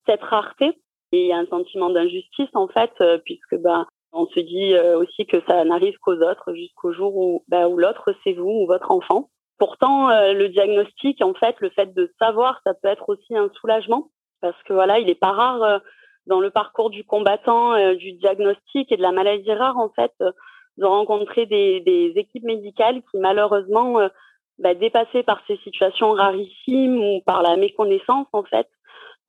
cette 0.06 0.24
rareté. 0.24 0.78
Et 1.12 1.24
il 1.24 1.28
y 1.28 1.34
a 1.34 1.38
un 1.38 1.46
sentiment 1.46 1.90
d'injustice 1.90 2.50
en 2.54 2.68
fait, 2.70 2.92
puisque 3.26 3.56
ben 3.58 3.86
on 4.14 4.28
se 4.28 4.40
dit 4.40 4.74
euh, 4.74 4.98
aussi 4.98 5.26
que 5.26 5.38
ça 5.48 5.64
n'arrive 5.66 5.98
qu'aux 6.00 6.22
autres 6.22 6.54
jusqu'au 6.54 6.94
jour 6.94 7.16
où, 7.16 7.44
ben, 7.48 7.68
où 7.68 7.78
l'autre 7.78 8.14
c'est 8.24 8.34
vous 8.34 8.64
ou 8.64 8.68
votre 8.68 8.92
enfant. 8.92 9.30
Pourtant, 9.58 10.10
euh, 10.10 10.34
le 10.34 10.50
diagnostic, 10.50 11.22
en 11.22 11.34
fait, 11.34 11.56
le 11.60 11.70
fait 11.70 11.94
de 11.94 12.12
savoir, 12.20 12.60
ça 12.66 12.74
peut 12.74 12.90
être 12.90 13.10
aussi 13.10 13.36
un 13.36 13.50
soulagement 13.60 14.10
parce 14.42 14.62
que 14.64 14.74
voilà, 14.74 15.00
il 15.00 15.10
est 15.10 15.16
pas 15.16 15.32
rare 15.32 15.82
dans 16.28 16.42
le 16.42 16.50
parcours 16.50 16.90
du 16.90 17.06
combattant, 17.06 17.94
du 17.94 18.12
diagnostic 18.14 18.92
et 18.92 18.98
de 18.98 19.02
la 19.02 19.14
maladie 19.14 19.54
rare, 19.54 19.78
en 19.78 19.90
fait, 19.90 20.12
de 20.78 20.86
rencontrer 20.86 21.46
des, 21.46 21.82
des 21.82 22.14
équipes 22.16 22.44
médicales 22.44 23.02
qui 23.12 23.18
malheureusement, 23.18 24.00
euh, 24.00 24.08
bah, 24.60 24.74
dépassées 24.74 25.24
par 25.24 25.42
ces 25.48 25.58
situations 25.58 26.12
rarissimes 26.12 26.98
ou 26.98 27.22
par 27.26 27.42
la 27.42 27.58
méconnaissance 27.58 28.28
en 28.34 28.44
fait, 28.44 28.68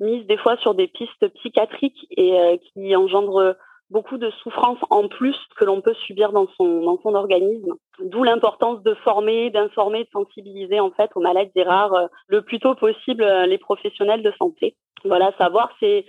misent 0.01 0.27
des 0.27 0.37
fois 0.37 0.57
sur 0.59 0.75
des 0.75 0.89
pistes 0.89 1.29
psychiatriques 1.35 2.07
et 2.11 2.39
euh, 2.39 2.57
qui 2.57 2.97
engendrent 2.97 3.57
beaucoup 3.91 4.19
de 4.19 4.31
souffrances 4.43 4.79
en 4.91 5.09
plus 5.09 5.37
que 5.57 5.65
l'on 5.65 5.81
peut 5.81 5.95
subir 6.07 6.33
dans 6.33 6.49
son 6.57 6.83
dans 6.83 6.99
son 7.03 7.15
organisme. 7.15 7.75
D'où 8.01 8.25
l'importance 8.25 8.83
de 8.83 8.95
former, 8.95 9.51
d'informer, 9.51 10.05
de 10.05 10.11
sensibiliser 10.13 10.81
en 10.81 10.91
fait 10.91 11.11
aux 11.15 11.21
maladies 11.21 11.63
rares 11.63 11.95
euh, 11.95 12.07
le 12.29 12.43
plus 12.43 12.59
tôt 12.59 12.75
possible 12.75 13.23
euh, 13.23 13.47
les 13.47 13.59
professionnels 13.59 14.23
de 14.23 14.33
santé. 14.39 14.77
Voilà, 15.05 15.33
savoir 15.39 15.71
c'est 15.81 16.07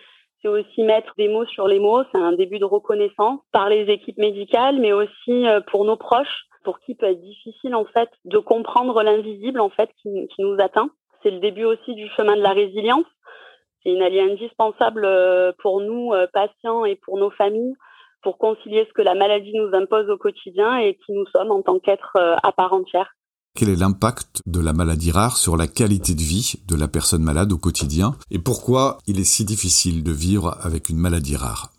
aussi 0.47 0.83
mettre 0.83 1.13
des 1.17 1.27
mots 1.27 1.45
sur 1.45 1.67
les 1.67 1.79
mots, 1.79 2.03
c'est 2.11 2.21
un 2.21 2.33
début 2.33 2.59
de 2.59 2.65
reconnaissance 2.65 3.39
par 3.51 3.69
les 3.69 3.91
équipes 3.91 4.17
médicales, 4.17 4.79
mais 4.79 4.93
aussi 4.93 5.47
euh, 5.47 5.59
pour 5.61 5.85
nos 5.85 5.97
proches, 5.97 6.45
pour 6.63 6.79
qui 6.79 6.95
peut 6.95 7.07
être 7.07 7.21
difficile 7.21 7.75
en 7.75 7.85
fait 7.85 8.09
de 8.25 8.37
comprendre 8.37 9.01
l'invisible 9.03 9.59
en 9.59 9.69
fait 9.69 9.89
qui, 10.01 10.27
qui 10.27 10.43
nous 10.43 10.57
atteint. 10.59 10.89
C'est 11.23 11.31
le 11.31 11.39
début 11.39 11.63
aussi 11.63 11.95
du 11.95 12.07
chemin 12.09 12.35
de 12.35 12.41
la 12.41 12.51
résilience 12.51 13.05
c'est 13.85 13.91
une 13.91 14.01
alliée 14.01 14.21
indispensable 14.21 15.05
euh, 15.05 15.51
pour 15.61 15.81
nous, 15.81 16.13
euh, 16.13 16.27
patients, 16.33 16.85
et 16.85 16.95
pour 16.95 17.17
nos 17.17 17.31
familles, 17.31 17.75
pour 18.23 18.37
concilier 18.37 18.85
ce 18.87 18.93
que 18.93 19.01
la 19.01 19.15
maladie 19.15 19.53
nous 19.53 19.69
impose 19.73 20.09
au 20.09 20.17
quotidien 20.17 20.77
et 20.77 20.97
qui 21.05 21.13
nous 21.13 21.25
sommes 21.27 21.51
en 21.51 21.61
tant 21.61 21.79
qu'être 21.79 22.13
euh, 22.17 22.35
à 22.43 22.51
part 22.51 22.73
entière. 22.73 23.15
Quel 23.57 23.69
est 23.69 23.79
l'impact 23.79 24.41
de 24.45 24.59
la 24.59 24.73
maladie 24.73 25.11
rare 25.11 25.37
sur 25.37 25.55
la 25.55 25.67
qualité 25.67 26.13
de 26.13 26.19
vie 26.19 26.55
de 26.67 26.75
la 26.75 26.89
personne 26.89 27.23
malade 27.23 27.53
au 27.53 27.57
quotidien? 27.57 28.15
Et 28.29 28.39
pourquoi 28.39 28.97
il 29.07 29.19
est 29.19 29.23
si 29.23 29.45
difficile 29.45 30.03
de 30.03 30.11
vivre 30.11 30.57
avec 30.61 30.89
une 30.89 30.97
maladie 30.97 31.37
rare? 31.37 31.69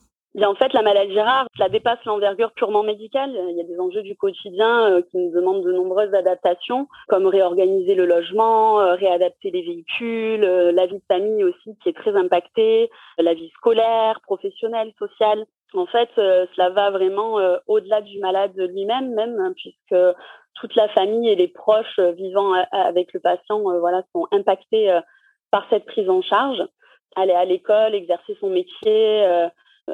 En 0.45 0.55
fait, 0.55 0.73
la 0.75 0.83
maladie 0.83 1.19
rare, 1.19 1.47
cela 1.57 1.71
dépasse 1.71 2.05
l'envergure 2.05 2.52
purement 2.52 2.83
médicale. 2.83 3.31
Il 3.49 3.57
y 3.57 3.61
a 3.61 3.64
des 3.64 3.81
enjeux 3.81 4.02
du 4.02 4.14
quotidien 4.16 4.90
euh, 4.90 5.00
qui 5.00 5.16
nous 5.16 5.31
demandent 5.31 5.64
de 5.64 5.73
nombreuses 5.73 6.12
adaptations, 6.12 6.88
comme 7.09 7.26
réorganiser 7.26 7.95
le 7.95 8.05
logement, 8.05 8.78
euh, 8.81 8.95
réadapter 8.97 9.50
les 9.50 9.62
véhicules, 9.62 10.45
euh, 10.45 10.73
la 10.73 10.85
vie 10.85 10.99
de 10.99 11.05
famille 11.09 11.43
aussi 11.43 11.78
qui 11.83 11.88
est 11.88 11.97
très 11.97 12.14
impactée, 12.14 12.90
la 13.19 13.33
vie 13.33 13.49
scolaire, 13.57 14.21
professionnelle, 14.21 14.93
sociale. 14.99 15.47
En 15.75 15.87
fait, 15.87 16.11
cela 16.16 16.71
va 16.71 16.90
vraiment 16.90 17.38
au-delà 17.66 18.00
du 18.00 18.19
malade 18.21 18.52
lui-même, 18.57 19.12
même 19.14 19.37
hein, 19.40 19.52
puisque 19.57 20.00
toute 20.55 20.75
la 20.76 20.88
famille 20.90 21.28
et 21.28 21.35
les 21.35 21.49
proches 21.49 21.99
vivant 21.99 22.52
avec 22.71 23.12
le 23.12 23.21
patient, 23.21 23.61
voilà, 23.81 24.02
sont 24.12 24.26
impactés 24.31 24.97
par 25.50 25.66
cette 25.69 25.85
prise 25.85 26.09
en 26.09 26.23
charge. 26.23 26.62
Aller 27.16 27.33
à 27.33 27.45
l'école, 27.45 27.95
exercer 27.97 28.37
son 28.40 28.49
métier 28.49 29.26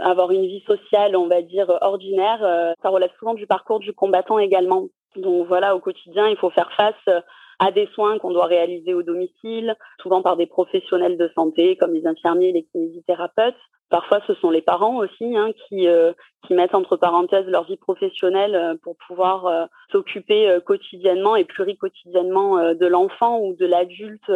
avoir 0.01 0.31
une 0.31 0.47
vie 0.47 0.63
sociale, 0.67 1.17
on 1.17 1.27
va 1.27 1.43
dire, 1.43 1.67
ordinaire. 1.81 2.43
Euh, 2.43 2.73
ça 2.83 2.89
relève 2.89 3.11
souvent 3.19 3.35
du 3.35 3.47
parcours 3.47 3.81
du 3.81 3.93
combattant 3.93 4.39
également. 4.39 4.89
Donc 5.17 5.47
voilà, 5.47 5.77
au 5.77 5.81
quotidien, 5.81 6.29
il 6.29 6.37
faut 6.37 6.51
faire 6.51 6.73
face 6.73 6.95
euh, 7.09 7.21
à 7.59 7.71
des 7.71 7.87
soins 7.95 8.19
qu'on 8.19 8.33
doit 8.33 8.47
réaliser 8.47 8.95
au 8.95 9.03
domicile, 9.03 9.77
souvent 10.01 10.23
par 10.23 10.37
des 10.37 10.47
professionnels 10.47 11.19
de 11.19 11.31
santé 11.35 11.77
comme 11.77 11.93
les 11.93 12.07
infirmiers 12.07 12.53
les 12.53 12.65
kinésithérapeutes. 12.65 13.57
Parfois, 13.91 14.21
ce 14.27 14.33
sont 14.35 14.51
les 14.51 14.63
parents 14.63 14.97
aussi 14.97 15.37
hein, 15.37 15.51
qui, 15.69 15.87
euh, 15.87 16.13
qui 16.47 16.55
mettent 16.55 16.75
entre 16.75 16.97
parenthèses 16.97 17.47
leur 17.47 17.65
vie 17.65 17.77
professionnelle 17.77 18.79
pour 18.83 18.97
pouvoir 19.07 19.69
s'occuper 19.91 20.59
quotidiennement 20.65 21.37
et 21.37 21.45
pluriquotidiennement 21.45 22.73
de 22.73 22.87
l'enfant 22.87 23.41
ou 23.41 23.55
de 23.55 23.67
l'adulte 23.67 24.33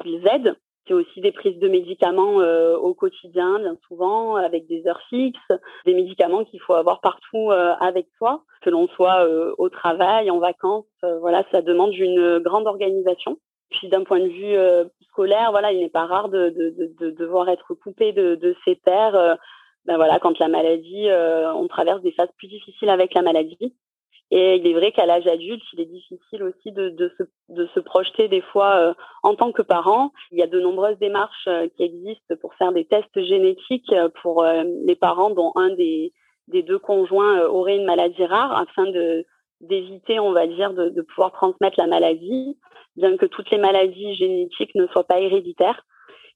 qu'ils 0.00 0.26
aident. 0.28 0.56
C'est 0.86 0.94
aussi 0.94 1.20
des 1.20 1.32
prises 1.32 1.58
de 1.58 1.68
médicaments 1.68 2.40
euh, 2.40 2.76
au 2.76 2.94
quotidien, 2.94 3.58
bien 3.58 3.76
souvent, 3.88 4.36
avec 4.36 4.66
des 4.68 4.86
heures 4.86 5.02
fixes, 5.08 5.52
des 5.84 5.94
médicaments 5.94 6.44
qu'il 6.44 6.60
faut 6.60 6.74
avoir 6.74 7.00
partout 7.00 7.50
euh, 7.50 7.74
avec 7.80 8.06
soi, 8.18 8.44
que 8.62 8.70
l'on 8.70 8.86
soit 8.88 9.26
euh, 9.26 9.52
au 9.58 9.68
travail, 9.68 10.30
en 10.30 10.38
vacances. 10.38 10.86
voilà, 11.20 11.44
ça 11.50 11.62
demande 11.62 11.94
une 11.94 12.38
grande 12.38 12.66
organisation. 12.66 13.38
Puis 13.70 13.88
d'un 13.88 14.04
point 14.04 14.20
de 14.20 14.28
vue 14.28 14.56
scolaire, 15.08 15.50
voilà, 15.50 15.72
il 15.72 15.80
n'est 15.80 15.88
pas 15.88 16.06
rare 16.06 16.28
de, 16.28 16.50
de, 16.50 16.70
de, 16.70 16.94
de, 17.00 17.10
devoir 17.10 17.48
être 17.48 17.74
coupé 17.74 18.12
de, 18.12 18.36
de 18.36 18.54
ses 18.64 18.76
pairs. 18.76 19.36
ben 19.86 19.96
voilà, 19.96 20.20
quand 20.20 20.38
la 20.38 20.46
maladie, 20.46 21.08
on 21.10 21.66
traverse 21.66 22.00
des 22.02 22.12
phases 22.12 22.30
plus 22.38 22.46
difficiles 22.46 22.90
avec 22.90 23.12
la 23.12 23.22
maladie. 23.22 23.74
Et 24.30 24.56
il 24.56 24.66
est 24.66 24.72
vrai 24.72 24.90
qu'à 24.90 25.06
l'âge 25.06 25.26
adulte, 25.26 25.62
il 25.72 25.80
est 25.80 25.86
difficile 25.86 26.42
aussi 26.42 26.72
de, 26.72 26.88
de, 26.88 27.12
se, 27.16 27.22
de 27.48 27.66
se 27.74 27.80
projeter 27.80 28.26
des 28.26 28.40
fois 28.40 28.74
euh, 28.76 28.94
en 29.22 29.36
tant 29.36 29.52
que 29.52 29.62
parent. 29.62 30.10
Il 30.32 30.38
y 30.38 30.42
a 30.42 30.48
de 30.48 30.60
nombreuses 30.60 30.98
démarches 30.98 31.46
euh, 31.46 31.68
qui 31.76 31.84
existent 31.84 32.34
pour 32.40 32.54
faire 32.54 32.72
des 32.72 32.84
tests 32.84 33.22
génétiques 33.22 33.92
euh, 33.92 34.08
pour 34.22 34.44
les 34.44 34.96
parents 34.96 35.30
dont 35.30 35.52
un 35.54 35.70
des, 35.74 36.12
des 36.48 36.62
deux 36.62 36.78
conjoints 36.78 37.46
aurait 37.46 37.76
une 37.76 37.84
maladie 37.84 38.24
rare 38.24 38.56
afin 38.56 38.90
de 38.90 39.24
d'éviter, 39.62 40.20
on 40.20 40.32
va 40.32 40.46
dire, 40.46 40.74
de, 40.74 40.90
de 40.90 41.00
pouvoir 41.00 41.32
transmettre 41.32 41.76
la 41.78 41.86
maladie, 41.86 42.58
bien 42.96 43.16
que 43.16 43.24
toutes 43.24 43.50
les 43.50 43.56
maladies 43.56 44.14
génétiques 44.14 44.74
ne 44.74 44.86
soient 44.88 45.06
pas 45.06 45.18
héréditaires 45.18 45.80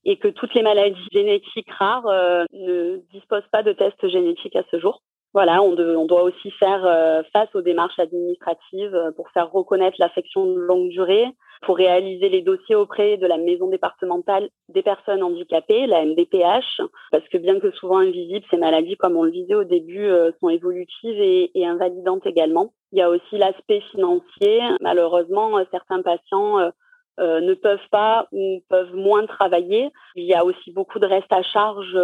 et 0.06 0.16
que 0.16 0.28
toutes 0.28 0.54
les 0.54 0.62
maladies 0.62 1.06
génétiques 1.12 1.70
rares 1.70 2.06
ne 2.06 2.97
disposent 3.12 3.47
pas 3.52 3.62
de 3.62 3.75
tests 3.75 4.09
génétiques 4.09 4.56
à 4.56 4.62
ce 4.70 4.80
jour. 4.80 5.02
Voilà, 5.32 5.62
on, 5.62 5.78
on, 5.78 6.06
doit 6.06 6.25
aussi 6.25 6.50
faire 6.52 6.84
euh, 6.84 7.22
face 7.32 7.54
aux 7.54 7.62
démarches 7.62 8.00
administratives 8.00 8.94
euh, 8.94 9.12
pour 9.12 9.30
faire 9.30 9.52
reconnaître 9.52 9.96
l'affection 10.00 10.44
de 10.44 10.58
longue 10.58 10.88
durée, 10.88 11.26
pour 11.62 11.76
réaliser 11.76 12.28
les 12.28 12.42
dossiers 12.42 12.75
auprès 12.75 13.16
de 13.16 13.28
la 13.28 13.38
maison 13.38 13.68
départementale 13.68 14.49
des 14.68 14.82
personnes 14.82 15.22
handicapées, 15.22 15.87
la 15.87 16.04
MDPH, 16.04 16.80
parce 17.12 17.28
que 17.28 17.38
bien 17.38 17.60
que 17.60 17.70
souvent 17.70 17.99
invisibles, 17.99 18.44
ces 18.50 18.56
maladies, 18.56 18.96
comme 18.96 19.16
on 19.16 19.22
le 19.22 19.30
disait 19.30 19.54
au 19.54 19.62
début, 19.62 20.04
euh, 20.04 20.32
sont 20.40 20.49
évolutives 20.49 21.20
et, 21.20 21.52
et, 21.54 21.64
invalidantes 21.64 22.26
également. 22.26 22.72
Il 22.90 22.99
y 22.99 23.02
a 23.02 23.08
aussi 23.08 23.38
l'aspect 23.38 23.82
financier. 23.92 24.60
Malheureusement, 24.80 25.52
certains 25.70 26.02
patients 26.02 26.72
ne 27.18 27.54
peuvent 27.54 27.88
pas 27.92 28.26
ou 28.32 28.62
peuvent 28.68 28.96
moins 28.96 29.26
travailler. 29.26 29.92
Il 30.16 30.25
y 30.25 30.34
a 30.34 30.44
aussi 30.44 30.72
beaucoup 30.72 30.99
de 30.99 31.06
reste 31.06 31.32
à 31.32 31.42
charge 31.42 31.96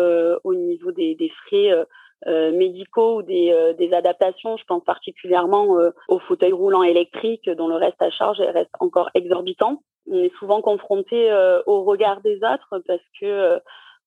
au 0.44 0.54
niveau 0.54 0.92
des, 0.92 1.16
des 1.16 1.32
frais 1.44 1.72
euh, 1.72 1.84
médicaux 2.24 3.18
ou 3.18 3.22
des, 3.22 3.52
euh, 3.52 3.72
des, 3.74 3.92
adaptations. 3.92 4.56
Je 4.56 4.64
pense 4.64 4.82
particulièrement 4.84 5.78
euh, 5.78 5.90
aux 6.08 6.18
fauteuils 6.18 6.52
roulants 6.52 6.82
électriques 6.82 7.48
dont 7.50 7.68
le 7.68 7.76
reste 7.76 8.00
à 8.00 8.10
charge 8.10 8.40
reste 8.40 8.70
encore 8.80 9.10
exorbitant. 9.14 9.82
On 10.10 10.18
est 10.22 10.34
souvent 10.38 10.62
confronté 10.62 11.32
au 11.66 11.82
regard 11.82 12.20
des 12.20 12.36
autres 12.36 12.80
parce 12.86 13.02
que 13.20 13.58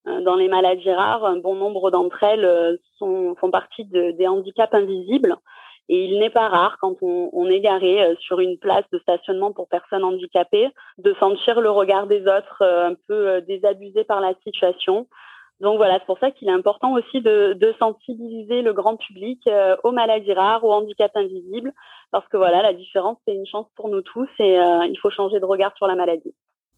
dans 0.06 0.34
les 0.34 0.48
maladies 0.48 0.90
rares, 0.90 1.26
un 1.26 1.36
bon 1.36 1.54
nombre 1.54 1.90
d'entre 1.90 2.24
elles 2.24 2.78
sont, 2.98 3.34
font 3.38 3.50
partie 3.50 3.84
de, 3.84 4.12
des 4.12 4.26
handicaps 4.26 4.72
invisibles. 4.72 5.36
Et 5.90 6.06
il 6.06 6.18
n'est 6.18 6.30
pas 6.30 6.48
rare, 6.48 6.78
quand 6.80 6.94
on, 7.02 7.28
on, 7.34 7.50
est 7.50 7.60
garé 7.60 8.16
sur 8.20 8.40
une 8.40 8.56
place 8.56 8.84
de 8.92 8.98
stationnement 9.00 9.52
pour 9.52 9.68
personnes 9.68 10.04
handicapées, 10.04 10.68
de 10.96 11.12
sentir 11.20 11.60
le 11.60 11.70
regard 11.70 12.06
des 12.06 12.22
autres 12.22 12.62
un 12.62 12.94
peu 13.06 13.42
désabusé 13.42 14.04
par 14.04 14.22
la 14.22 14.32
situation, 14.42 15.06
donc 15.60 15.76
voilà, 15.76 15.98
c'est 15.98 16.06
pour 16.06 16.18
ça 16.18 16.30
qu'il 16.30 16.48
est 16.48 16.52
important 16.52 16.94
aussi 16.94 17.20
de, 17.20 17.74
sensibiliser 17.78 18.62
le 18.62 18.72
grand 18.72 18.96
public 18.96 19.40
euh, 19.46 19.76
aux 19.84 19.92
maladies 19.92 20.32
rares, 20.32 20.64
aux 20.64 20.72
handicaps 20.72 21.14
invisibles, 21.14 21.72
parce 22.10 22.26
que 22.28 22.36
voilà, 22.36 22.62
la 22.62 22.72
différence, 22.72 23.18
c'est 23.26 23.34
une 23.34 23.46
chance 23.46 23.66
pour 23.76 23.88
nous 23.88 24.00
tous 24.00 24.28
et 24.38 24.58
euh, 24.58 24.86
il 24.86 24.98
faut 25.00 25.10
changer 25.10 25.38
de 25.38 25.44
regard 25.44 25.72
sur 25.76 25.86
la 25.86 25.94
maladie. 25.94 26.34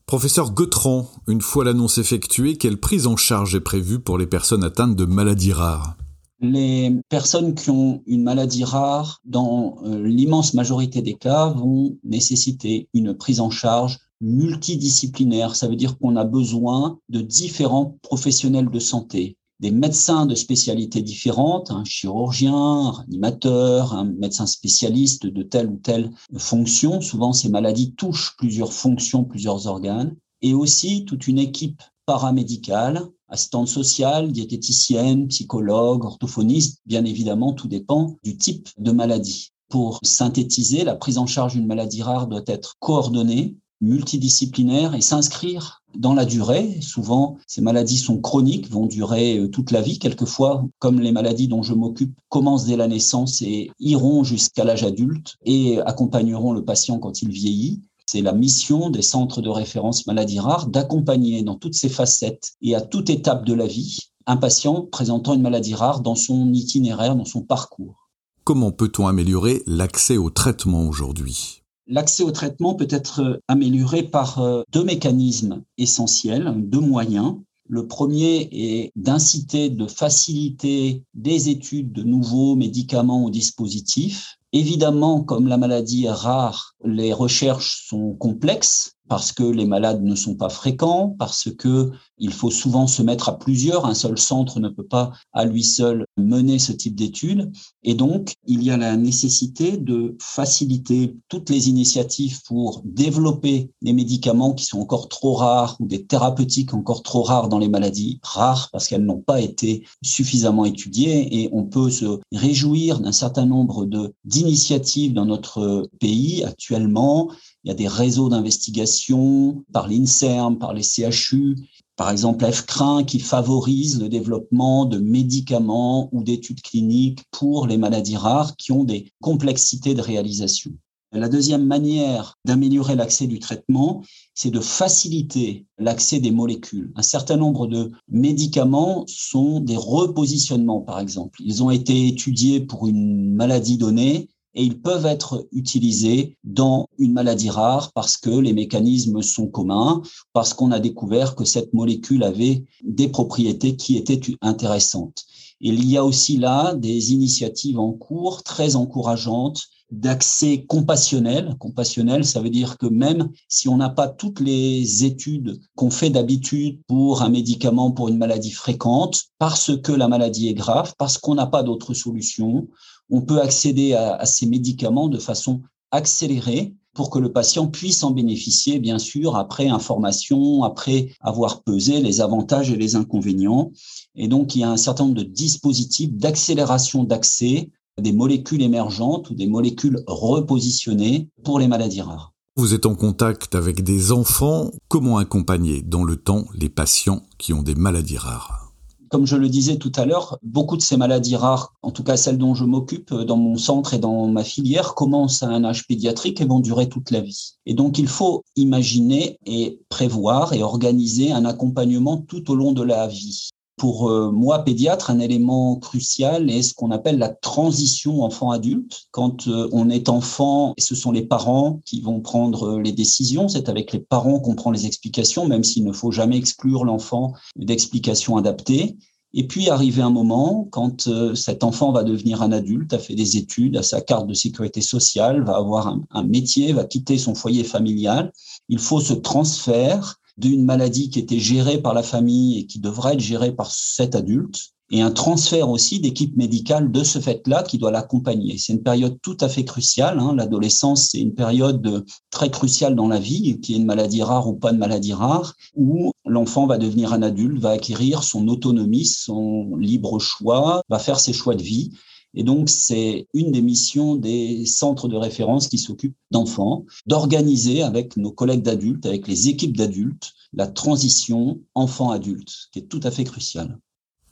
Professeur 0.06 0.50
Gautran, 0.52 1.06
une 1.28 1.40
fois 1.40 1.64
l'annonce 1.64 1.98
effectuée, 1.98 2.58
quelle 2.58 2.78
prise 2.78 3.06
en 3.06 3.16
charge 3.16 3.54
est 3.54 3.60
prévue 3.60 4.00
pour 4.00 4.18
les 4.18 4.26
personnes 4.26 4.64
atteintes 4.64 4.96
de 4.96 5.04
maladies 5.04 5.52
rares? 5.52 5.94
Les 6.40 6.90
personnes 7.08 7.54
qui 7.54 7.70
ont 7.70 8.02
une 8.06 8.24
maladie 8.24 8.64
rare, 8.64 9.20
dans 9.24 9.76
euh, 9.84 10.02
l'immense 10.02 10.54
majorité 10.54 11.00
des 11.00 11.14
cas, 11.14 11.50
vont 11.50 11.96
nécessiter 12.02 12.88
une 12.94 13.16
prise 13.16 13.40
en 13.40 13.50
charge 13.50 13.98
multidisciplinaire. 14.22 15.54
Ça 15.54 15.68
veut 15.68 15.76
dire 15.76 15.98
qu'on 15.98 16.16
a 16.16 16.24
besoin 16.24 16.98
de 17.10 17.20
différents 17.20 17.98
professionnels 18.02 18.70
de 18.70 18.78
santé, 18.78 19.36
des 19.60 19.70
médecins 19.70 20.26
de 20.26 20.34
spécialités 20.34 21.02
différentes, 21.02 21.70
un 21.70 21.84
chirurgien, 21.84 22.54
un 22.54 23.04
animateur, 23.08 23.92
un 23.92 24.04
médecin 24.04 24.46
spécialiste 24.46 25.26
de 25.26 25.42
telle 25.42 25.68
ou 25.68 25.76
telle 25.76 26.10
fonction. 26.36 27.00
Souvent, 27.00 27.32
ces 27.32 27.48
maladies 27.48 27.94
touchent 27.94 28.34
plusieurs 28.38 28.72
fonctions, 28.72 29.24
plusieurs 29.24 29.66
organes, 29.66 30.16
et 30.40 30.54
aussi 30.54 31.04
toute 31.04 31.28
une 31.28 31.38
équipe 31.38 31.82
paramédicale, 32.06 33.06
assistante 33.28 33.68
sociale, 33.68 34.32
diététicienne, 34.32 35.28
psychologue, 35.28 36.04
orthophoniste. 36.04 36.80
Bien 36.86 37.04
évidemment, 37.04 37.52
tout 37.52 37.68
dépend 37.68 38.16
du 38.24 38.36
type 38.36 38.68
de 38.78 38.90
maladie. 38.90 39.52
Pour 39.68 40.00
synthétiser, 40.02 40.84
la 40.84 40.96
prise 40.96 41.16
en 41.16 41.26
charge 41.26 41.54
d'une 41.54 41.66
maladie 41.66 42.02
rare 42.02 42.26
doit 42.26 42.42
être 42.46 42.74
coordonnée 42.78 43.56
multidisciplinaire 43.82 44.94
et 44.94 45.00
s'inscrire 45.00 45.82
dans 45.94 46.14
la 46.14 46.24
durée. 46.24 46.78
Souvent, 46.80 47.36
ces 47.46 47.60
maladies 47.60 47.98
sont 47.98 48.18
chroniques, 48.18 48.70
vont 48.70 48.86
durer 48.86 49.38
euh, 49.38 49.48
toute 49.48 49.70
la 49.70 49.82
vie. 49.82 49.98
Quelquefois, 49.98 50.64
comme 50.78 51.00
les 51.00 51.12
maladies 51.12 51.48
dont 51.48 51.62
je 51.62 51.74
m'occupe, 51.74 52.18
commencent 52.28 52.64
dès 52.64 52.76
la 52.76 52.88
naissance 52.88 53.42
et 53.42 53.70
iront 53.78 54.24
jusqu'à 54.24 54.64
l'âge 54.64 54.84
adulte 54.84 55.36
et 55.44 55.80
accompagneront 55.80 56.52
le 56.52 56.64
patient 56.64 56.98
quand 56.98 57.20
il 57.20 57.30
vieillit. 57.30 57.82
C'est 58.06 58.22
la 58.22 58.32
mission 58.32 58.90
des 58.90 59.02
centres 59.02 59.42
de 59.42 59.48
référence 59.48 60.06
maladies 60.06 60.40
rares 60.40 60.66
d'accompagner 60.66 61.42
dans 61.42 61.56
toutes 61.56 61.74
ces 61.74 61.88
facettes 61.88 62.52
et 62.60 62.74
à 62.74 62.80
toute 62.80 63.10
étape 63.10 63.44
de 63.46 63.54
la 63.54 63.66
vie 63.66 63.98
un 64.26 64.36
patient 64.36 64.82
présentant 64.82 65.34
une 65.34 65.42
maladie 65.42 65.74
rare 65.74 66.00
dans 66.00 66.14
son 66.14 66.52
itinéraire, 66.52 67.16
dans 67.16 67.24
son 67.24 67.42
parcours. 67.42 68.08
comment 68.44 68.70
peut-on 68.70 69.06
améliorer 69.06 69.62
l'accès 69.66 70.16
au 70.16 70.30
traitement 70.30 70.86
aujourd'hui? 70.86 71.61
L'accès 71.92 72.22
au 72.22 72.30
traitement 72.30 72.74
peut 72.74 72.88
être 72.88 73.42
amélioré 73.48 74.02
par 74.02 74.38
euh, 74.38 74.62
deux 74.72 74.82
mécanismes 74.82 75.62
essentiels, 75.76 76.54
deux 76.56 76.80
moyens. 76.80 77.36
Le 77.68 77.86
premier 77.86 78.48
est 78.50 78.92
d'inciter, 78.96 79.68
de 79.68 79.86
faciliter 79.86 81.02
des 81.12 81.50
études 81.50 81.92
de 81.92 82.02
nouveaux 82.02 82.56
médicaments 82.56 83.24
ou 83.24 83.30
dispositifs. 83.30 84.38
Évidemment, 84.54 85.22
comme 85.22 85.48
la 85.48 85.58
maladie 85.58 86.06
est 86.06 86.10
rare, 86.10 86.76
les 86.82 87.12
recherches 87.12 87.84
sont 87.86 88.14
complexes 88.14 88.94
parce 89.08 89.32
que 89.32 89.42
les 89.42 89.66
malades 89.66 90.02
ne 90.02 90.14
sont 90.14 90.36
pas 90.36 90.48
fréquents, 90.48 91.14
parce 91.18 91.50
que 91.50 91.90
il 92.18 92.32
faut 92.32 92.50
souvent 92.50 92.86
se 92.86 93.02
mettre 93.02 93.28
à 93.28 93.38
plusieurs. 93.38 93.84
Un 93.84 93.94
seul 93.94 94.16
centre 94.16 94.60
ne 94.60 94.68
peut 94.68 94.86
pas 94.86 95.12
à 95.32 95.44
lui 95.44 95.64
seul 95.64 96.06
mener 96.16 96.58
ce 96.58 96.72
type 96.72 96.94
d'études. 96.94 97.50
Et 97.82 97.94
donc, 97.94 98.34
il 98.46 98.62
y 98.62 98.70
a 98.70 98.76
la 98.76 98.96
nécessité 98.96 99.76
de 99.76 100.16
faciliter 100.20 101.16
toutes 101.28 101.50
les 101.50 101.68
initiatives 101.68 102.40
pour 102.46 102.82
développer 102.84 103.70
des 103.82 103.92
médicaments 103.92 104.54
qui 104.54 104.64
sont 104.64 104.80
encore 104.80 105.08
trop 105.08 105.34
rares 105.34 105.76
ou 105.80 105.86
des 105.86 106.06
thérapeutiques 106.06 106.74
encore 106.74 107.02
trop 107.02 107.22
rares 107.22 107.48
dans 107.48 107.58
les 107.58 107.68
maladies 107.68 108.20
rares 108.22 108.70
parce 108.70 108.86
qu'elles 108.86 109.04
n'ont 109.04 109.20
pas 109.20 109.40
été 109.40 109.84
suffisamment 110.02 110.64
étudiées. 110.64 111.42
Et 111.42 111.48
on 111.52 111.64
peut 111.64 111.90
se 111.90 112.20
réjouir 112.32 113.00
d'un 113.00 113.12
certain 113.12 113.46
nombre 113.46 113.86
d'initiatives 114.24 115.12
dans 115.12 115.26
notre 115.26 115.90
pays 115.98 116.44
actuellement 116.44 117.30
il 117.64 117.68
y 117.68 117.70
a 117.70 117.74
des 117.74 117.88
réseaux 117.88 118.28
d'investigation 118.28 119.64
par 119.72 119.88
l'INSERM, 119.88 120.58
par 120.58 120.72
les 120.74 120.82
CHU, 120.82 121.56
par 121.96 122.10
exemple 122.10 122.44
FCRIN 122.44 123.04
qui 123.04 123.20
favorise 123.20 124.00
le 124.00 124.08
développement 124.08 124.84
de 124.84 124.98
médicaments 124.98 126.08
ou 126.12 126.24
d'études 126.24 126.62
cliniques 126.62 127.22
pour 127.30 127.66
les 127.66 127.76
maladies 127.76 128.16
rares 128.16 128.56
qui 128.56 128.72
ont 128.72 128.84
des 128.84 129.12
complexités 129.20 129.94
de 129.94 130.00
réalisation. 130.00 130.72
La 131.14 131.28
deuxième 131.28 131.66
manière 131.66 132.38
d'améliorer 132.46 132.96
l'accès 132.96 133.26
du 133.26 133.38
traitement, 133.38 134.02
c'est 134.34 134.50
de 134.50 134.60
faciliter 134.60 135.66
l'accès 135.78 136.20
des 136.20 136.30
molécules. 136.30 136.90
Un 136.96 137.02
certain 137.02 137.36
nombre 137.36 137.66
de 137.66 137.92
médicaments 138.08 139.04
sont 139.06 139.60
des 139.60 139.76
repositionnements, 139.76 140.80
par 140.80 141.00
exemple. 141.00 141.42
Ils 141.44 141.62
ont 141.62 141.70
été 141.70 142.08
étudiés 142.08 142.60
pour 142.60 142.88
une 142.88 143.34
maladie 143.34 143.76
donnée 143.76 144.30
et 144.54 144.64
ils 144.64 144.80
peuvent 144.80 145.06
être 145.06 145.46
utilisés 145.52 146.36
dans 146.44 146.88
une 146.98 147.12
maladie 147.12 147.50
rare 147.50 147.92
parce 147.92 148.16
que 148.16 148.30
les 148.30 148.52
mécanismes 148.52 149.22
sont 149.22 149.46
communs, 149.46 150.02
parce 150.32 150.54
qu'on 150.54 150.72
a 150.72 150.80
découvert 150.80 151.34
que 151.34 151.44
cette 151.44 151.72
molécule 151.72 152.22
avait 152.22 152.64
des 152.84 153.08
propriétés 153.08 153.76
qui 153.76 153.96
étaient 153.96 154.20
intéressantes. 154.40 155.24
Il 155.60 155.88
y 155.88 155.96
a 155.96 156.04
aussi 156.04 156.36
là 156.36 156.74
des 156.74 157.12
initiatives 157.12 157.78
en 157.78 157.92
cours 157.92 158.42
très 158.42 158.76
encourageantes 158.76 159.62
d'accès 159.92 160.64
compassionnel. 160.64 161.54
Compassionnel, 161.58 162.24
ça 162.24 162.40
veut 162.40 162.50
dire 162.50 162.78
que 162.78 162.86
même 162.86 163.28
si 163.46 163.68
on 163.68 163.76
n'a 163.76 163.90
pas 163.90 164.08
toutes 164.08 164.40
les 164.40 165.04
études 165.04 165.60
qu'on 165.76 165.90
fait 165.90 166.08
d'habitude 166.08 166.80
pour 166.88 167.22
un 167.22 167.28
médicament 167.28 167.92
pour 167.92 168.08
une 168.08 168.16
maladie 168.16 168.50
fréquente, 168.50 169.24
parce 169.38 169.76
que 169.76 169.92
la 169.92 170.08
maladie 170.08 170.48
est 170.48 170.54
grave, 170.54 170.94
parce 170.96 171.18
qu'on 171.18 171.34
n'a 171.34 171.46
pas 171.46 171.62
d'autres 171.62 171.92
solutions, 171.92 172.68
on 173.10 173.20
peut 173.20 173.40
accéder 173.40 173.92
à, 173.92 174.24
ces 174.24 174.46
médicaments 174.46 175.08
de 175.08 175.18
façon 175.18 175.60
accélérée 175.90 176.74
pour 176.94 177.10
que 177.10 177.18
le 177.18 177.30
patient 177.30 177.66
puisse 177.66 178.02
en 178.02 178.12
bénéficier, 178.12 178.78
bien 178.78 178.98
sûr, 178.98 179.36
après 179.36 179.68
information, 179.68 180.64
après 180.64 181.10
avoir 181.20 181.62
pesé 181.62 182.00
les 182.00 182.22
avantages 182.22 182.70
et 182.70 182.76
les 182.76 182.96
inconvénients. 182.96 183.70
Et 184.14 184.28
donc, 184.28 184.54
il 184.54 184.60
y 184.60 184.64
a 184.64 184.70
un 184.70 184.76
certain 184.78 185.04
nombre 185.04 185.16
de 185.16 185.22
dispositifs 185.22 186.12
d'accélération 186.14 187.04
d'accès 187.04 187.70
des 188.00 188.12
molécules 188.12 188.62
émergentes 188.62 189.30
ou 189.30 189.34
des 189.34 189.46
molécules 189.46 190.02
repositionnées 190.06 191.28
pour 191.44 191.58
les 191.58 191.68
maladies 191.68 192.02
rares. 192.02 192.32
Vous 192.56 192.74
êtes 192.74 192.86
en 192.86 192.94
contact 192.94 193.54
avec 193.54 193.82
des 193.82 194.12
enfants. 194.12 194.70
Comment 194.88 195.16
accompagner 195.18 195.82
dans 195.82 196.04
le 196.04 196.16
temps 196.16 196.44
les 196.54 196.68
patients 196.68 197.22
qui 197.38 197.52
ont 197.52 197.62
des 197.62 197.74
maladies 197.74 198.18
rares? 198.18 198.72
Comme 199.08 199.26
je 199.26 199.36
le 199.36 199.48
disais 199.50 199.76
tout 199.76 199.92
à 199.96 200.06
l'heure, 200.06 200.38
beaucoup 200.42 200.76
de 200.76 200.82
ces 200.82 200.96
maladies 200.96 201.36
rares, 201.36 201.74
en 201.82 201.90
tout 201.90 202.02
cas 202.02 202.16
celles 202.16 202.38
dont 202.38 202.54
je 202.54 202.64
m'occupe 202.64 203.12
dans 203.12 203.36
mon 203.36 203.56
centre 203.56 203.92
et 203.92 203.98
dans 203.98 204.26
ma 204.26 204.42
filière, 204.42 204.94
commencent 204.94 205.42
à 205.42 205.48
un 205.48 205.64
âge 205.64 205.86
pédiatrique 205.86 206.40
et 206.40 206.46
vont 206.46 206.60
durer 206.60 206.88
toute 206.88 207.10
la 207.10 207.20
vie. 207.20 207.54
Et 207.66 207.74
donc 207.74 207.98
il 207.98 208.08
faut 208.08 208.42
imaginer 208.56 209.38
et 209.44 209.80
prévoir 209.90 210.54
et 210.54 210.62
organiser 210.62 211.30
un 211.30 211.44
accompagnement 211.44 212.18
tout 212.18 212.50
au 212.50 212.54
long 212.54 212.72
de 212.72 212.82
la 212.82 213.06
vie 213.06 213.50
pour 213.76 214.10
euh, 214.10 214.30
moi, 214.30 214.60
pédiatre, 214.60 215.10
un 215.10 215.18
élément 215.18 215.76
crucial 215.76 216.50
est 216.50 216.62
ce 216.62 216.74
qu'on 216.74 216.90
appelle 216.90 217.18
la 217.18 217.30
transition 217.30 218.22
enfant-adulte. 218.22 219.04
Quand 219.10 219.48
euh, 219.48 219.68
on 219.72 219.90
est 219.90 220.08
enfant, 220.08 220.74
ce 220.78 220.94
sont 220.94 221.10
les 221.10 221.22
parents 221.22 221.80
qui 221.84 222.00
vont 222.00 222.20
prendre 222.20 222.74
euh, 222.74 222.80
les 222.80 222.92
décisions. 222.92 223.48
C'est 223.48 223.68
avec 223.68 223.92
les 223.92 223.98
parents 223.98 224.40
qu'on 224.40 224.54
prend 224.54 224.70
les 224.70 224.86
explications, 224.86 225.46
même 225.46 225.64
s'il 225.64 225.84
ne 225.84 225.92
faut 225.92 226.12
jamais 226.12 226.36
exclure 226.36 226.84
l'enfant 226.84 227.32
d'explications 227.56 228.36
adaptées. 228.36 228.96
Et 229.34 229.46
puis 229.46 229.70
arriver 229.70 230.02
un 230.02 230.10
moment 230.10 230.68
quand 230.70 231.08
cet 231.34 231.64
enfant 231.64 231.90
va 231.90 232.04
devenir 232.04 232.42
un 232.42 232.52
adulte, 232.52 232.92
a 232.92 232.98
fait 232.98 233.14
des 233.14 233.38
études, 233.38 233.78
a 233.78 233.82
sa 233.82 234.02
carte 234.02 234.26
de 234.26 234.34
sécurité 234.34 234.82
sociale, 234.82 235.42
va 235.42 235.56
avoir 235.56 235.88
un, 235.88 236.02
un 236.10 236.22
métier, 236.22 236.74
va 236.74 236.84
quitter 236.84 237.16
son 237.16 237.34
foyer 237.34 237.64
familial, 237.64 238.30
il 238.68 238.78
faut 238.78 239.00
ce 239.00 239.14
transfert 239.14 240.20
d'une 240.36 240.64
maladie 240.64 241.10
qui 241.10 241.18
était 241.18 241.38
gérée 241.38 241.78
par 241.78 241.94
la 241.94 242.02
famille 242.02 242.58
et 242.58 242.66
qui 242.66 242.78
devrait 242.78 243.14
être 243.14 243.20
gérée 243.20 243.52
par 243.52 243.70
cet 243.70 244.14
adulte, 244.14 244.72
et 244.92 245.00
un 245.00 245.10
transfert 245.10 245.70
aussi 245.70 246.00
d'équipe 246.00 246.36
médicale 246.36 246.92
de 246.92 247.02
ce 247.02 247.18
fait-là 247.18 247.62
qui 247.62 247.78
doit 247.78 247.90
l'accompagner. 247.90 248.58
C'est 248.58 248.74
une 248.74 248.82
période 248.82 249.18
tout 249.22 249.38
à 249.40 249.48
fait 249.48 249.64
cruciale. 249.64 250.18
Hein. 250.20 250.34
L'adolescence, 250.36 251.08
c'est 251.10 251.20
une 251.20 251.34
période 251.34 252.04
très 252.30 252.50
cruciale 252.50 252.94
dans 252.94 253.08
la 253.08 253.18
vie, 253.18 253.58
qui 253.60 253.72
est 253.72 253.78
une 253.78 253.86
maladie 253.86 254.22
rare 254.22 254.48
ou 254.48 254.52
pas 254.52 254.70
de 254.70 254.76
maladie 254.76 255.14
rare, 255.14 255.54
où 255.74 256.12
l'enfant 256.26 256.66
va 256.66 256.76
devenir 256.76 257.14
un 257.14 257.22
adulte, 257.22 257.58
va 257.58 257.70
acquérir 257.70 258.22
son 258.22 258.48
autonomie, 258.48 259.06
son 259.06 259.76
libre 259.76 260.18
choix, 260.18 260.82
va 260.90 260.98
faire 260.98 261.20
ses 261.20 261.32
choix 261.32 261.54
de 261.54 261.62
vie. 261.62 261.92
Et 262.34 262.44
donc, 262.44 262.68
c'est 262.68 263.26
une 263.34 263.52
des 263.52 263.62
missions 263.62 264.16
des 264.16 264.64
centres 264.66 265.08
de 265.08 265.16
référence 265.16 265.68
qui 265.68 265.78
s'occupent 265.78 266.16
d'enfants, 266.30 266.84
d'organiser 267.06 267.82
avec 267.82 268.16
nos 268.16 268.32
collègues 268.32 268.62
d'adultes, 268.62 269.06
avec 269.06 269.28
les 269.28 269.48
équipes 269.48 269.76
d'adultes, 269.76 270.32
la 270.52 270.66
transition 270.66 271.60
enfant-adulte, 271.74 272.68
qui 272.72 272.80
est 272.80 272.88
tout 272.88 273.00
à 273.02 273.10
fait 273.10 273.24
cruciale. 273.24 273.78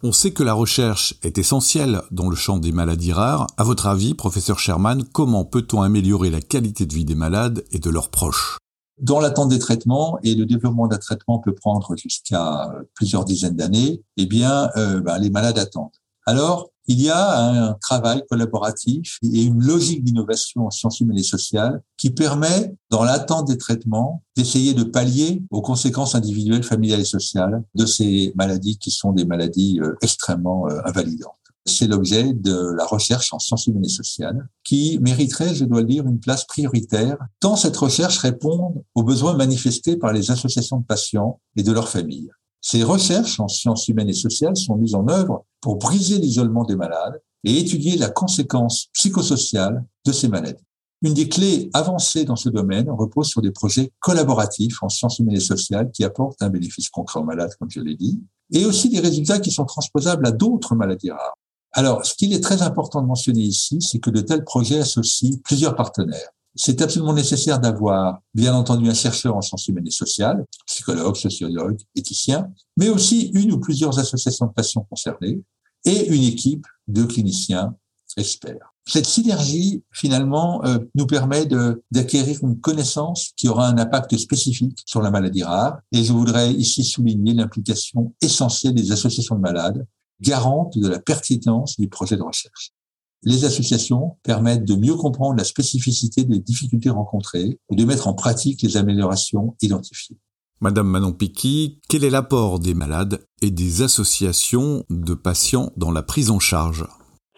On 0.02 0.12
sait 0.12 0.30
que 0.30 0.42
la 0.42 0.54
recherche 0.54 1.14
est 1.22 1.36
essentielle 1.36 2.00
dans 2.10 2.30
le 2.30 2.36
champ 2.36 2.56
des 2.56 2.72
maladies 2.72 3.12
rares. 3.12 3.46
À 3.58 3.64
votre 3.64 3.86
avis, 3.86 4.14
professeur 4.14 4.58
Sherman, 4.58 5.04
comment 5.04 5.44
peut-on 5.44 5.82
améliorer 5.82 6.30
la 6.30 6.40
qualité 6.40 6.86
de 6.86 6.94
vie 6.94 7.04
des 7.04 7.14
malades 7.14 7.64
et 7.70 7.78
de 7.78 7.90
leurs 7.90 8.10
proches? 8.10 8.56
Dans 8.98 9.20
l'attente 9.20 9.50
des 9.50 9.58
traitements, 9.58 10.18
et 10.22 10.34
le 10.34 10.46
développement 10.46 10.86
d'un 10.86 10.96
traitement 10.96 11.38
peut 11.38 11.54
prendre 11.54 11.96
jusqu'à 11.96 12.72
plusieurs 12.94 13.26
dizaines 13.26 13.56
d'années, 13.56 14.02
eh 14.16 14.24
bien, 14.24 14.70
euh, 14.76 15.00
ben, 15.00 15.18
les 15.18 15.28
malades 15.28 15.58
attendent. 15.58 15.90
Alors, 16.24 16.70
il 16.90 17.00
y 17.00 17.08
a 17.08 17.38
un 17.38 17.74
travail 17.74 18.24
collaboratif 18.28 19.18
et 19.22 19.44
une 19.44 19.62
logique 19.62 20.02
d'innovation 20.02 20.66
en 20.66 20.70
sciences 20.70 20.98
humaines 20.98 21.18
et 21.18 21.22
sociales 21.22 21.80
qui 21.96 22.10
permet, 22.10 22.74
dans 22.90 23.04
l'attente 23.04 23.46
des 23.46 23.58
traitements, 23.58 24.24
d'essayer 24.36 24.74
de 24.74 24.82
pallier 24.82 25.40
aux 25.52 25.62
conséquences 25.62 26.16
individuelles, 26.16 26.64
familiales 26.64 27.02
et 27.02 27.04
sociales 27.04 27.62
de 27.76 27.86
ces 27.86 28.32
maladies 28.34 28.76
qui 28.76 28.90
sont 28.90 29.12
des 29.12 29.24
maladies 29.24 29.78
euh, 29.80 29.94
extrêmement 30.02 30.68
euh, 30.68 30.80
invalidantes. 30.84 31.36
C'est 31.64 31.86
l'objet 31.86 32.32
de 32.32 32.74
la 32.76 32.84
recherche 32.84 33.32
en 33.32 33.38
sciences 33.38 33.68
humaines 33.68 33.84
et 33.84 33.88
sociales 33.88 34.48
qui 34.64 34.98
mériterait, 35.00 35.54
je 35.54 35.66
dois 35.66 35.82
le 35.82 35.86
dire, 35.86 36.04
une 36.08 36.18
place 36.18 36.44
prioritaire, 36.44 37.18
tant 37.38 37.54
cette 37.54 37.76
recherche 37.76 38.18
répond 38.18 38.84
aux 38.96 39.04
besoins 39.04 39.36
manifestés 39.36 39.96
par 39.96 40.12
les 40.12 40.32
associations 40.32 40.78
de 40.78 40.86
patients 40.86 41.38
et 41.54 41.62
de 41.62 41.70
leurs 41.70 41.88
familles. 41.88 42.32
Ces 42.60 42.82
recherches 42.82 43.40
en 43.40 43.48
sciences 43.48 43.88
humaines 43.88 44.08
et 44.08 44.14
sociales 44.14 44.56
sont 44.56 44.76
mises 44.76 44.94
en 44.94 45.08
œuvre 45.08 45.44
pour 45.60 45.76
briser 45.76 46.18
l'isolement 46.18 46.64
des 46.64 46.76
malades 46.76 47.20
et 47.44 47.58
étudier 47.58 47.96
la 47.96 48.10
conséquence 48.10 48.88
psychosociale 48.92 49.84
de 50.04 50.12
ces 50.12 50.28
maladies. 50.28 50.64
Une 51.02 51.14
des 51.14 51.30
clés 51.30 51.70
avancées 51.72 52.24
dans 52.24 52.36
ce 52.36 52.50
domaine 52.50 52.90
repose 52.90 53.28
sur 53.28 53.40
des 53.40 53.52
projets 53.52 53.90
collaboratifs 54.00 54.82
en 54.82 54.90
sciences 54.90 55.18
humaines 55.18 55.36
et 55.36 55.40
sociales 55.40 55.90
qui 55.90 56.04
apportent 56.04 56.42
un 56.42 56.50
bénéfice 56.50 56.90
concret 56.90 57.20
aux 57.20 57.24
malades, 57.24 57.54
comme 57.58 57.70
je 57.70 57.80
l'ai 57.80 57.96
dit, 57.96 58.20
et 58.52 58.66
aussi 58.66 58.90
des 58.90 59.00
résultats 59.00 59.38
qui 59.38 59.50
sont 59.50 59.64
transposables 59.64 60.26
à 60.26 60.32
d'autres 60.32 60.74
maladies 60.74 61.10
rares. 61.10 61.38
Alors, 61.72 62.04
ce 62.04 62.14
qu'il 62.14 62.34
est 62.34 62.42
très 62.42 62.60
important 62.60 63.00
de 63.00 63.06
mentionner 63.06 63.40
ici, 63.40 63.80
c'est 63.80 64.00
que 64.00 64.10
de 64.10 64.20
tels 64.20 64.44
projets 64.44 64.80
associent 64.80 65.38
plusieurs 65.44 65.76
partenaires. 65.76 66.30
C'est 66.62 66.82
absolument 66.82 67.14
nécessaire 67.14 67.58
d'avoir, 67.58 68.20
bien 68.34 68.54
entendu, 68.54 68.90
un 68.90 68.92
chercheur 68.92 69.34
en 69.34 69.40
sciences 69.40 69.66
humaines 69.68 69.86
et 69.86 69.90
sociales, 69.90 70.44
psychologue, 70.66 71.16
sociologue, 71.16 71.78
éthicien, 71.96 72.52
mais 72.76 72.90
aussi 72.90 73.30
une 73.32 73.52
ou 73.52 73.58
plusieurs 73.58 73.98
associations 73.98 74.44
de 74.44 74.52
patients 74.52 74.86
concernés 74.90 75.40
et 75.86 76.08
une 76.08 76.22
équipe 76.22 76.66
de 76.86 77.04
cliniciens 77.04 77.74
experts. 78.18 78.74
Cette 78.86 79.06
synergie, 79.06 79.82
finalement, 79.90 80.62
euh, 80.66 80.80
nous 80.94 81.06
permet 81.06 81.46
d'acquérir 81.90 82.38
une 82.42 82.60
connaissance 82.60 83.30
qui 83.38 83.48
aura 83.48 83.66
un 83.66 83.78
impact 83.78 84.18
spécifique 84.18 84.82
sur 84.84 85.00
la 85.00 85.10
maladie 85.10 85.44
rare. 85.44 85.78
Et 85.92 86.04
je 86.04 86.12
voudrais 86.12 86.52
ici 86.52 86.84
souligner 86.84 87.32
l'implication 87.32 88.12
essentielle 88.20 88.74
des 88.74 88.92
associations 88.92 89.36
de 89.36 89.40
malades, 89.40 89.86
garantes 90.20 90.76
de 90.76 90.88
la 90.88 90.98
pertinence 90.98 91.80
du 91.80 91.88
projet 91.88 92.18
de 92.18 92.22
recherche. 92.22 92.74
Les 93.22 93.44
associations 93.44 94.16
permettent 94.22 94.64
de 94.64 94.74
mieux 94.74 94.94
comprendre 94.94 95.36
la 95.36 95.44
spécificité 95.44 96.24
des 96.24 96.38
difficultés 96.38 96.90
rencontrées 96.90 97.58
et 97.70 97.76
de 97.76 97.84
mettre 97.84 98.08
en 98.08 98.14
pratique 98.14 98.62
les 98.62 98.76
améliorations 98.76 99.56
identifiées. 99.60 100.16
Madame 100.62 100.88
Manon 100.88 101.12
Piqui, 101.12 101.80
quel 101.88 102.04
est 102.04 102.10
l'apport 102.10 102.58
des 102.58 102.74
malades 102.74 103.20
et 103.40 103.50
des 103.50 103.82
associations 103.82 104.84
de 104.90 105.14
patients 105.14 105.70
dans 105.76 105.90
la 105.90 106.02
prise 106.02 106.30
en 106.30 106.38
charge? 106.38 106.84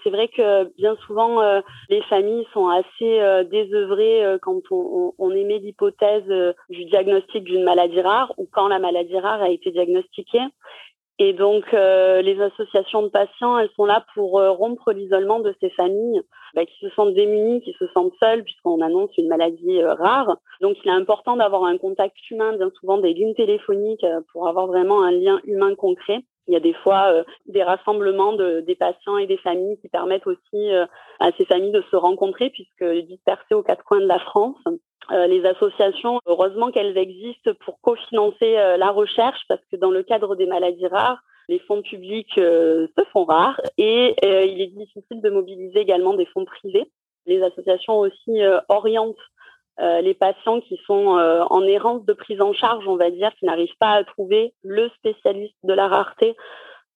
C'est 0.03 0.11
vrai 0.11 0.29
que 0.29 0.65
bien 0.77 0.97
souvent, 1.07 1.41
euh, 1.41 1.61
les 1.89 2.03
familles 2.03 2.45
sont 2.53 2.67
assez 2.67 3.21
euh, 3.21 3.45
désœuvrées 3.45 4.25
euh, 4.25 4.39
quand 4.43 4.61
on, 4.73 5.15
on, 5.17 5.31
émet 5.31 5.59
l'hypothèse 5.59 6.25
du 6.71 6.85
diagnostic 6.87 7.45
d'une 7.45 7.63
maladie 7.63 8.01
rare 8.01 8.33
ou 8.39 8.49
quand 8.51 8.67
la 8.67 8.81
maladie 8.81 9.19
rare 9.19 9.41
a 9.41 9.51
été 9.51 9.71
diagnostiquée. 9.71 10.43
Et 11.25 11.33
donc, 11.35 11.71
les 11.71 12.41
associations 12.41 13.03
de 13.03 13.09
patients, 13.09 13.57
elles 13.57 13.71
sont 13.77 13.85
là 13.85 14.05
pour 14.13 14.33
rompre 14.33 14.91
l'isolement 14.91 15.39
de 15.39 15.55
ces 15.61 15.71
familles 15.71 16.21
bah, 16.57 16.67
qui 16.67 16.77
se 16.81 16.89
sentent 16.97 17.15
démunies, 17.15 17.61
qui 17.61 17.75
se 17.79 17.87
sentent 17.95 18.13
seules 18.21 18.43
puisqu'on 18.43 18.81
annonce 18.81 19.17
une 19.17 19.29
maladie 19.29 19.85
rare. 19.85 20.37
Donc, 20.61 20.77
il 20.85 20.89
est 20.89 20.95
important 20.95 21.37
d'avoir 21.37 21.63
un 21.63 21.79
contact 21.79 22.17
humain, 22.29 22.57
bien 22.57 22.73
souvent 22.81 22.99
des 22.99 23.15
lignes 23.15 23.35
téléphoniques 23.35 24.05
pour 24.33 24.49
avoir 24.49 24.67
vraiment 24.67 25.05
un 25.05 25.13
lien 25.13 25.41
humain 25.45 25.77
concret. 25.77 26.25
Il 26.49 26.55
y 26.55 26.57
a 26.57 26.61
des 26.61 26.75
fois 26.75 27.13
euh, 27.13 27.25
des 27.47 27.63
rassemblements 27.63 28.33
de, 28.33 28.61
des 28.61 28.75
patients 28.75 29.17
et 29.17 29.27
des 29.27 29.37
familles 29.39 29.79
qui 29.81 29.89
permettent 29.89 30.27
aussi 30.27 30.73
euh, 30.73 30.87
à 31.21 31.31
ces 31.39 31.45
familles 31.45 31.73
de 31.73 31.85
se 31.91 31.97
rencontrer 31.97 32.51
puisque 32.51 32.85
dispersées 33.07 33.55
aux 33.55 33.63
quatre 33.63 33.85
coins 33.85 34.01
de 34.01 34.07
la 34.07 34.19
France. 34.19 34.59
Euh, 35.13 35.27
les 35.27 35.45
associations, 35.45 36.21
heureusement 36.27 36.71
qu'elles 36.71 36.97
existent 36.97 37.53
pour 37.65 37.81
cofinancer 37.81 38.55
la 38.55 38.91
recherche 38.91 39.41
parce 39.49 39.61
que 39.71 39.77
dans 39.77 39.91
le 39.91 40.03
cadre 40.03 40.37
des 40.37 40.47
maladies 40.47 40.87
rares, 40.87 41.23
les 41.49 41.59
fonds 41.59 41.83
publics 41.83 42.33
se 42.35 43.05
font 43.13 43.25
rares 43.25 43.61
et 43.77 44.15
il 44.23 44.61
est 44.61 44.75
difficile 44.75 45.21
de 45.21 45.29
mobiliser 45.29 45.81
également 45.81 46.15
des 46.15 46.27
fonds 46.27 46.45
privés. 46.45 46.91
Les 47.27 47.43
associations 47.43 47.99
aussi 47.99 48.41
orientent 48.69 49.17
euh, 49.81 50.03
les 50.03 50.15
patients 50.15 50.61
qui 50.61 50.79
sont 50.87 51.17
euh, 51.17 51.45
en 51.49 51.63
errance 51.63 52.05
de 52.05 52.13
prise 52.13 52.41
en 52.43 52.53
charge, 52.53 52.87
on 52.87 52.97
va 52.97 53.11
dire, 53.11 53.33
qui 53.39 53.47
n'arrivent 53.47 53.77
pas 53.79 53.93
à 53.93 54.05
trouver 54.05 54.53
le 54.63 54.91
spécialiste 54.91 55.57
de 55.65 55.73
la 55.73 55.89
rareté, 55.89 56.37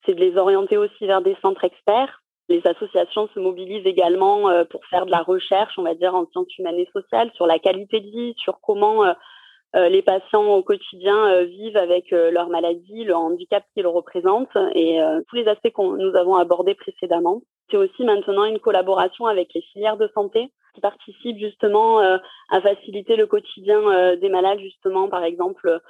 c'est 0.05 0.15
de 0.15 0.21
les 0.21 0.37
orienter 0.37 0.77
aussi 0.77 1.07
vers 1.07 1.23
des 1.23 1.37
centres 1.41 1.65
experts. 1.65 2.23
Les 2.49 2.63
associations 2.67 3.29
se 3.35 3.41
mobilisent 3.41 3.87
également 3.87 4.49
euh, 4.49 4.65
pour 4.65 4.85
faire 4.87 5.07
de 5.07 5.11
la 5.11 5.23
recherche, 5.23 5.75
on 5.79 5.83
va 5.83 5.95
dire, 5.95 6.15
en 6.15 6.27
sciences 6.27 6.57
humaines 6.59 6.79
et 6.79 6.89
sociales, 6.93 7.31
sur 7.35 7.47
la 7.47 7.59
qualité 7.59 8.01
de 8.01 8.11
vie, 8.11 8.35
sur 8.39 8.61
comment 8.61 9.05
les 9.75 10.01
patients 10.01 10.55
au 10.55 10.63
quotidien 10.63 11.43
vivent 11.43 11.77
avec 11.77 12.11
leur 12.11 12.49
maladie, 12.49 13.05
le 13.05 13.15
handicap 13.15 13.63
qu'ils 13.75 13.87
représentent 13.87 14.57
et 14.75 14.99
tous 15.29 15.37
les 15.37 15.47
aspects 15.49 15.71
que 15.71 15.83
nous 15.83 16.17
avons 16.17 16.37
abordés 16.37 16.75
précédemment. 16.75 17.43
C'est 17.71 17.77
aussi 17.77 18.05
maintenant 18.05 18.45
une 18.45 18.61
collaboration 18.61 19.27
avec 19.27 19.53
les 19.55 19.61
filières 19.61 19.99
de 19.99 20.09
santé 20.15 20.51
qui 20.77 20.81
participent 20.81 21.39
justement 21.39 22.01
euh, 22.01 22.19
à 22.51 22.61
faciliter 22.61 23.17
le 23.17 23.27
quotidien 23.27 23.81
euh, 23.81 24.17
des 24.17 24.29
malades, 24.29 24.61
justement, 24.61 25.09
par 25.09 25.25
exemple, 25.25 25.81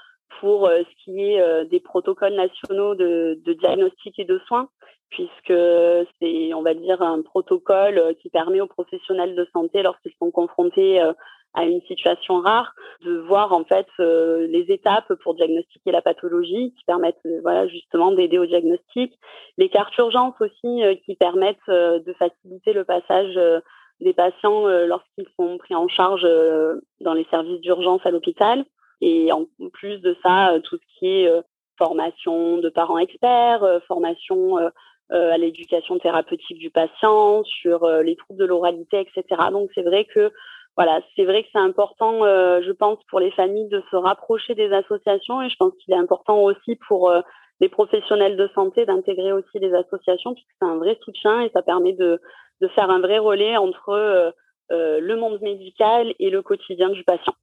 pour 0.40 0.66
euh, 0.66 0.82
ce 0.82 1.04
qui 1.04 1.20
est 1.20 1.64
des 1.66 1.80
protocoles 1.80 2.34
nationaux 2.34 2.94
de, 2.94 3.38
diagnostic 3.60 4.18
et 4.18 4.24
de 4.24 4.38
soins, 4.46 4.68
puisque 5.10 5.54
c'est, 6.20 6.54
on 6.54 6.62
va 6.62 6.74
dire, 6.74 7.00
un 7.02 7.22
protocole 7.22 8.14
qui 8.20 8.28
permet 8.28 8.60
aux 8.60 8.66
professionnels 8.66 9.36
de 9.36 9.46
santé, 9.52 9.82
lorsqu'ils 9.82 10.14
sont 10.18 10.30
confrontés 10.30 11.00
à 11.54 11.64
une 11.64 11.80
situation 11.82 12.40
rare, 12.40 12.74
de 13.02 13.16
voir 13.18 13.52
en 13.52 13.64
fait 13.64 13.86
les 13.98 14.66
étapes 14.68 15.14
pour 15.22 15.34
diagnostiquer 15.34 15.92
la 15.92 16.02
pathologie, 16.02 16.74
qui 16.76 16.84
permettent 16.86 17.20
voilà 17.42 17.68
justement 17.68 18.10
d'aider 18.10 18.38
au 18.38 18.46
diagnostic, 18.46 19.16
les 19.58 19.68
cartes 19.68 19.96
urgences 19.96 20.40
aussi 20.40 20.82
qui 21.04 21.14
permettent 21.14 21.68
de 21.68 22.14
faciliter 22.18 22.72
le 22.72 22.84
passage 22.84 23.38
des 24.00 24.12
patients 24.12 24.66
euh, 24.66 24.86
lorsqu'ils 24.86 25.28
sont 25.38 25.58
pris 25.58 25.74
en 25.74 25.88
charge 25.88 26.22
euh, 26.24 26.80
dans 27.00 27.14
les 27.14 27.26
services 27.30 27.60
d'urgence 27.60 28.00
à 28.04 28.10
l'hôpital. 28.10 28.64
Et 29.00 29.30
en 29.32 29.46
plus 29.72 29.98
de 29.98 30.16
ça, 30.22 30.52
euh, 30.52 30.60
tout 30.60 30.76
ce 30.76 30.98
qui 30.98 31.06
est 31.06 31.30
formation 31.78 32.58
de 32.58 32.70
parents 32.70 32.98
experts, 32.98 33.62
formation 33.86 34.56
à 35.10 35.36
l'éducation 35.36 35.98
thérapeutique 35.98 36.58
du 36.58 36.70
patient, 36.70 37.44
sur 37.44 37.86
les 37.86 38.16
troubles 38.16 38.40
de 38.40 38.46
l'oralité, 38.46 39.00
etc. 39.00 39.42
Donc 39.52 39.68
c'est 39.74 39.82
vrai 39.82 40.06
que 40.06 40.32
voilà, 40.74 41.00
c'est 41.14 41.24
vrai 41.24 41.42
que 41.42 41.48
c'est 41.52 41.58
important, 41.58 42.20
je 42.22 42.72
pense, 42.72 42.98
pour 43.10 43.20
les 43.20 43.30
familles 43.32 43.68
de 43.68 43.82
se 43.90 43.96
rapprocher 43.96 44.54
des 44.54 44.72
associations 44.72 45.42
et 45.42 45.50
je 45.50 45.56
pense 45.56 45.74
qu'il 45.84 45.92
est 45.92 45.98
important 45.98 46.42
aussi 46.44 46.76
pour 46.88 47.12
les 47.60 47.68
professionnels 47.68 48.38
de 48.38 48.48
santé 48.54 48.86
d'intégrer 48.86 49.32
aussi 49.32 49.58
les 49.58 49.74
associations 49.74 50.32
puisque 50.32 50.48
c'est 50.58 50.68
un 50.68 50.78
vrai 50.78 50.98
soutien 51.04 51.42
et 51.42 51.50
ça 51.50 51.60
permet 51.60 51.92
de, 51.92 52.20
de 52.60 52.68
faire 52.68 52.90
un 52.90 53.00
vrai 53.00 53.18
relais 53.18 53.56
entre 53.56 53.90
euh, 53.90 54.30
euh, 54.72 55.00
le 55.00 55.16
monde 55.16 55.40
médical 55.40 56.14
et 56.18 56.30
le 56.30 56.42
quotidien 56.42 56.90
du 56.90 57.04
patient. 57.04 57.34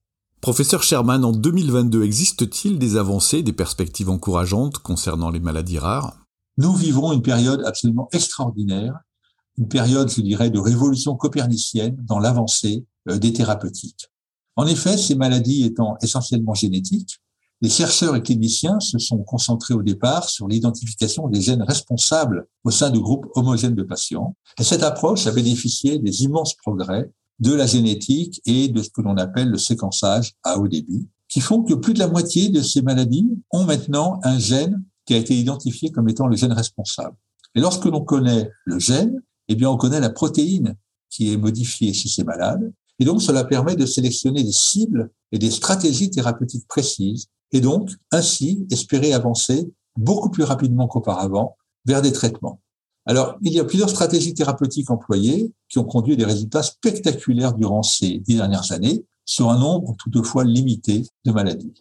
Professeur 0.43 0.83
Sherman, 0.83 1.23
en 1.23 1.31
2022, 1.31 2.03
existe-t-il 2.03 2.77
des 2.77 2.97
avancées, 2.97 3.43
des 3.43 3.53
perspectives 3.53 4.09
encourageantes 4.09 4.77
concernant 4.77 5.29
les 5.29 5.39
maladies 5.39 5.79
rares? 5.79 6.17
Nous 6.57 6.73
vivons 6.73 7.13
une 7.13 7.21
période 7.21 7.63
absolument 7.65 8.09
extraordinaire, 8.11 8.93
une 9.57 9.69
période, 9.69 10.09
je 10.09 10.19
dirais, 10.19 10.49
de 10.49 10.59
révolution 10.59 11.15
copernicienne 11.15 11.95
dans 12.01 12.19
l'avancée 12.19 12.85
euh, 13.07 13.17
des 13.17 13.31
thérapeutiques. 13.31 14.09
En 14.57 14.67
effet, 14.67 14.97
ces 14.97 15.15
maladies 15.15 15.63
étant 15.63 15.95
essentiellement 16.01 16.55
génétiques, 16.55 17.21
les 17.61 17.69
chercheurs 17.69 18.17
et 18.17 18.21
cliniciens 18.21 18.81
se 18.81 18.99
sont 18.99 19.19
concentrés 19.19 19.75
au 19.75 19.81
départ 19.81 20.27
sur 20.27 20.49
l'identification 20.49 21.29
des 21.29 21.39
gènes 21.39 21.63
responsables 21.63 22.49
au 22.65 22.69
sein 22.69 22.89
de 22.89 22.99
groupes 22.99 23.27
homogènes 23.35 23.75
de 23.75 23.83
patients. 23.83 24.35
Et 24.59 24.65
cette 24.65 24.83
approche 24.83 25.25
a 25.25 25.31
bénéficié 25.31 25.99
des 25.99 26.23
immenses 26.23 26.55
progrès 26.55 27.09
de 27.39 27.53
la 27.53 27.65
génétique 27.65 28.41
et 28.45 28.67
de 28.67 28.81
ce 28.81 28.89
que 28.89 29.01
l'on 29.01 29.17
appelle 29.17 29.49
le 29.49 29.57
séquençage 29.57 30.33
à 30.43 30.59
haut 30.59 30.67
débit, 30.67 31.07
qui 31.29 31.41
font 31.41 31.63
que 31.63 31.73
plus 31.73 31.93
de 31.93 31.99
la 31.99 32.07
moitié 32.07 32.49
de 32.49 32.61
ces 32.61 32.81
maladies 32.81 33.29
ont 33.51 33.65
maintenant 33.65 34.19
un 34.23 34.37
gène 34.37 34.83
qui 35.05 35.13
a 35.13 35.17
été 35.17 35.35
identifié 35.35 35.91
comme 35.91 36.09
étant 36.09 36.27
le 36.27 36.35
gène 36.35 36.53
responsable. 36.53 37.15
Et 37.55 37.59
lorsque 37.59 37.85
l'on 37.85 38.01
connaît 38.01 38.49
le 38.65 38.79
gène, 38.79 39.21
eh 39.47 39.55
bien, 39.55 39.69
on 39.69 39.77
connaît 39.77 39.99
la 39.99 40.09
protéine 40.09 40.75
qui 41.09 41.31
est 41.31 41.37
modifiée 41.37 41.93
chez 41.93 42.09
ces 42.09 42.23
malades. 42.23 42.71
Et 42.99 43.05
donc, 43.05 43.21
cela 43.21 43.43
permet 43.43 43.75
de 43.75 43.85
sélectionner 43.85 44.43
des 44.43 44.51
cibles 44.51 45.11
et 45.31 45.39
des 45.39 45.51
stratégies 45.51 46.09
thérapeutiques 46.09 46.67
précises 46.67 47.27
et 47.51 47.61
donc 47.61 47.91
ainsi 48.11 48.65
espérer 48.71 49.13
avancer 49.13 49.71
beaucoup 49.95 50.29
plus 50.29 50.43
rapidement 50.43 50.87
qu'auparavant 50.87 51.55
vers 51.85 52.01
des 52.01 52.11
traitements. 52.11 52.61
Alors, 53.05 53.35
il 53.41 53.51
y 53.51 53.59
a 53.59 53.65
plusieurs 53.65 53.89
stratégies 53.89 54.33
thérapeutiques 54.33 54.89
employées 54.89 55.51
qui 55.67 55.77
ont 55.77 55.83
conduit 55.83 56.13
à 56.13 56.17
des 56.17 56.25
résultats 56.25 56.63
spectaculaires 56.63 57.53
durant 57.53 57.83
ces 57.83 58.19
dix 58.19 58.35
dernières 58.35 58.71
années 58.71 59.05
sur 59.25 59.49
un 59.49 59.59
nombre 59.59 59.95
toutefois 59.99 60.43
limité 60.45 61.05
de 61.25 61.31
maladies. 61.31 61.73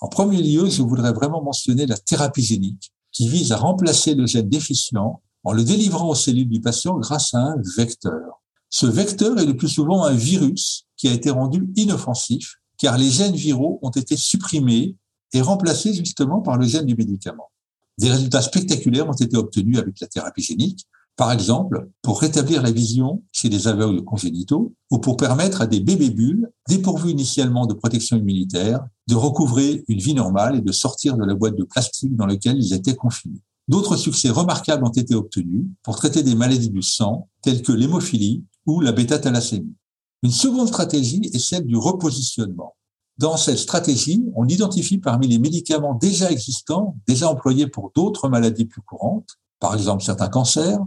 En 0.00 0.08
premier 0.08 0.40
lieu, 0.40 0.68
je 0.68 0.82
voudrais 0.82 1.12
vraiment 1.12 1.42
mentionner 1.42 1.86
la 1.86 1.96
thérapie 1.96 2.42
génique 2.42 2.92
qui 3.10 3.28
vise 3.28 3.50
à 3.50 3.56
remplacer 3.56 4.14
le 4.14 4.26
gène 4.26 4.48
déficient 4.48 5.20
en 5.44 5.52
le 5.52 5.64
délivrant 5.64 6.08
aux 6.08 6.14
cellules 6.14 6.48
du 6.48 6.60
patient 6.60 6.96
grâce 6.98 7.34
à 7.34 7.38
un 7.38 7.56
vecteur. 7.76 8.42
Ce 8.70 8.86
vecteur 8.86 9.38
est 9.38 9.46
le 9.46 9.56
plus 9.56 9.68
souvent 9.68 10.04
un 10.04 10.14
virus 10.14 10.84
qui 10.96 11.08
a 11.08 11.12
été 11.12 11.30
rendu 11.30 11.68
inoffensif 11.74 12.56
car 12.76 12.96
les 12.96 13.10
gènes 13.10 13.34
viraux 13.34 13.80
ont 13.82 13.90
été 13.90 14.16
supprimés 14.16 14.96
est 15.32 15.40
remplacé 15.40 15.92
justement 15.92 16.40
par 16.40 16.56
le 16.56 16.66
gène 16.66 16.86
du 16.86 16.94
médicament. 16.94 17.50
Des 17.98 18.10
résultats 18.10 18.42
spectaculaires 18.42 19.08
ont 19.08 19.12
été 19.12 19.36
obtenus 19.36 19.78
avec 19.78 20.00
la 20.00 20.06
thérapie 20.06 20.42
génique, 20.42 20.86
par 21.16 21.32
exemple 21.32 21.90
pour 22.00 22.20
rétablir 22.20 22.62
la 22.62 22.70
vision 22.70 23.24
chez 23.32 23.48
les 23.48 23.66
aveugles 23.66 24.04
congénitaux 24.04 24.72
ou 24.90 24.98
pour 24.98 25.16
permettre 25.16 25.60
à 25.60 25.66
des 25.66 25.80
bébés 25.80 26.10
bulles, 26.10 26.48
dépourvus 26.68 27.10
initialement 27.10 27.66
de 27.66 27.74
protection 27.74 28.16
immunitaire, 28.16 28.80
de 29.08 29.16
recouvrer 29.16 29.84
une 29.88 29.98
vie 29.98 30.14
normale 30.14 30.56
et 30.56 30.60
de 30.60 30.72
sortir 30.72 31.16
de 31.16 31.24
la 31.24 31.34
boîte 31.34 31.56
de 31.56 31.64
plastique 31.64 32.14
dans 32.14 32.26
laquelle 32.26 32.56
ils 32.56 32.72
étaient 32.72 32.94
confinés. 32.94 33.42
D'autres 33.66 33.96
succès 33.96 34.30
remarquables 34.30 34.84
ont 34.84 34.90
été 34.90 35.16
obtenus 35.16 35.66
pour 35.82 35.96
traiter 35.96 36.22
des 36.22 36.36
maladies 36.36 36.70
du 36.70 36.82
sang 36.82 37.28
telles 37.42 37.62
que 37.62 37.72
l'hémophilie 37.72 38.44
ou 38.64 38.80
la 38.80 38.92
bêta-thalassémie. 38.92 39.74
Une 40.22 40.30
seconde 40.30 40.68
stratégie 40.68 41.22
est 41.34 41.38
celle 41.38 41.66
du 41.66 41.76
repositionnement. 41.76 42.74
Dans 43.18 43.36
cette 43.36 43.58
stratégie, 43.58 44.24
on 44.36 44.46
identifie 44.46 44.98
parmi 44.98 45.26
les 45.26 45.38
médicaments 45.38 45.94
déjà 45.94 46.30
existants, 46.30 46.96
déjà 47.06 47.28
employés 47.28 47.66
pour 47.66 47.90
d'autres 47.94 48.28
maladies 48.28 48.64
plus 48.64 48.82
courantes, 48.82 49.38
par 49.58 49.74
exemple 49.74 50.04
certains 50.04 50.28
cancers, 50.28 50.78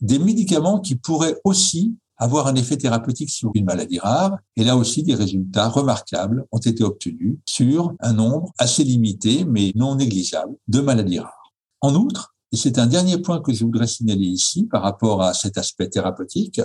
des 0.00 0.20
médicaments 0.20 0.80
qui 0.80 0.94
pourraient 0.94 1.40
aussi 1.44 1.96
avoir 2.16 2.46
un 2.46 2.54
effet 2.54 2.76
thérapeutique 2.76 3.30
sur 3.30 3.50
une 3.54 3.64
maladie 3.64 3.98
rare. 3.98 4.38
Et 4.56 4.62
là 4.62 4.76
aussi, 4.76 5.02
des 5.02 5.14
résultats 5.14 5.68
remarquables 5.68 6.46
ont 6.52 6.58
été 6.58 6.84
obtenus 6.84 7.38
sur 7.44 7.94
un 7.98 8.12
nombre 8.12 8.52
assez 8.58 8.84
limité, 8.84 9.44
mais 9.44 9.72
non 9.74 9.96
négligeable, 9.96 10.54
de 10.68 10.80
maladies 10.80 11.18
rares. 11.18 11.52
En 11.80 11.94
outre, 11.94 12.34
et 12.52 12.56
c'est 12.56 12.78
un 12.78 12.86
dernier 12.86 13.18
point 13.18 13.40
que 13.40 13.52
je 13.52 13.64
voudrais 13.64 13.86
signaler 13.86 14.26
ici 14.26 14.64
par 14.64 14.82
rapport 14.82 15.22
à 15.22 15.34
cet 15.34 15.56
aspect 15.56 15.88
thérapeutique, 15.88 16.60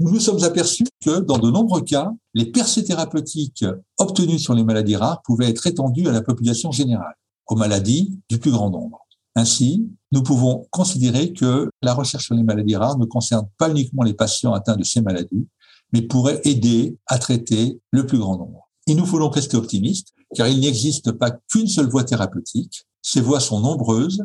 nous 0.00 0.10
nous 0.10 0.20
sommes 0.20 0.42
aperçus 0.44 0.86
que 1.04 1.20
dans 1.20 1.36
de 1.36 1.50
nombreux 1.50 1.82
cas, 1.82 2.10
les 2.32 2.46
percées 2.46 2.84
thérapeutiques 2.84 3.66
obtenues 3.98 4.38
sur 4.38 4.54
les 4.54 4.64
maladies 4.64 4.96
rares 4.96 5.20
pouvaient 5.22 5.50
être 5.50 5.66
étendues 5.66 6.08
à 6.08 6.12
la 6.12 6.22
population 6.22 6.72
générale, 6.72 7.14
aux 7.46 7.54
maladies 7.54 8.18
du 8.30 8.38
plus 8.38 8.50
grand 8.50 8.70
nombre. 8.70 9.06
Ainsi, 9.36 9.86
nous 10.10 10.22
pouvons 10.22 10.66
considérer 10.70 11.34
que 11.34 11.68
la 11.82 11.92
recherche 11.92 12.24
sur 12.24 12.34
les 12.34 12.42
maladies 12.42 12.76
rares 12.76 12.98
ne 12.98 13.04
concerne 13.04 13.46
pas 13.58 13.68
uniquement 13.68 14.02
les 14.02 14.14
patients 14.14 14.54
atteints 14.54 14.76
de 14.76 14.84
ces 14.84 15.02
maladies, 15.02 15.46
mais 15.92 16.00
pourrait 16.00 16.40
aider 16.44 16.96
à 17.06 17.18
traiter 17.18 17.78
le 17.90 18.06
plus 18.06 18.18
grand 18.18 18.38
nombre. 18.38 18.70
Il 18.86 18.96
nous 18.96 19.06
faut 19.06 19.18
donc 19.18 19.34
rester 19.34 19.58
optimistes, 19.58 20.14
car 20.34 20.48
il 20.48 20.60
n'existe 20.60 21.12
pas 21.12 21.30
qu'une 21.30 21.68
seule 21.68 21.90
voie 21.90 22.04
thérapeutique. 22.04 22.86
Ces 23.02 23.20
voies 23.20 23.40
sont 23.40 23.60
nombreuses 23.60 24.24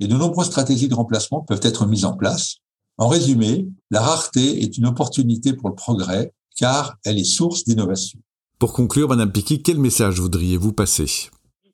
et 0.00 0.08
de 0.08 0.16
nombreuses 0.16 0.48
stratégies 0.48 0.88
de 0.88 0.94
remplacement 0.96 1.42
peuvent 1.42 1.60
être 1.62 1.86
mises 1.86 2.04
en 2.04 2.16
place. 2.16 2.56
En 2.98 3.08
résumé, 3.08 3.66
la 3.90 4.00
rareté 4.00 4.62
est 4.62 4.76
une 4.76 4.86
opportunité 4.86 5.54
pour 5.54 5.70
le 5.70 5.74
progrès, 5.74 6.32
car 6.58 6.96
elle 7.04 7.18
est 7.18 7.24
source 7.24 7.64
d'innovation. 7.64 8.18
Pour 8.58 8.74
conclure, 8.74 9.08
Madame 9.08 9.32
Piqui, 9.32 9.62
quel 9.62 9.78
message 9.78 10.20
voudriez-vous 10.20 10.72
passer? 10.72 11.30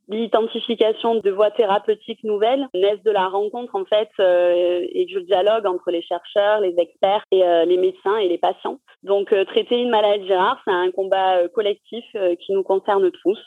L'identification 0.09 1.17
de 1.17 1.31
voies 1.31 1.51
thérapeutiques 1.51 2.25
nouvelles 2.25 2.67
naissent 2.73 3.03
de 3.05 3.11
la 3.11 3.29
rencontre 3.29 3.77
en 3.77 3.85
fait 3.85 4.09
euh, 4.21 4.87
et 4.91 5.05
du 5.05 5.23
dialogue 5.25 5.67
entre 5.67 5.91
les 5.91 6.01
chercheurs, 6.01 6.61
les 6.61 6.75
experts 6.79 7.25
et 7.31 7.45
euh, 7.45 7.67
les 7.67 7.77
médecins 7.77 8.17
et 8.17 8.27
les 8.27 8.39
patients. 8.39 8.79
Donc 9.03 9.35
euh, 9.35 9.45
traiter 9.45 9.77
une 9.77 9.91
maladie 9.91 10.33
rare, 10.33 10.63
c'est 10.65 10.73
un 10.73 10.91
combat 10.93 11.47
collectif 11.49 12.05
qui 12.41 12.53
nous 12.53 12.63
concerne 12.63 13.11
tous. 13.23 13.39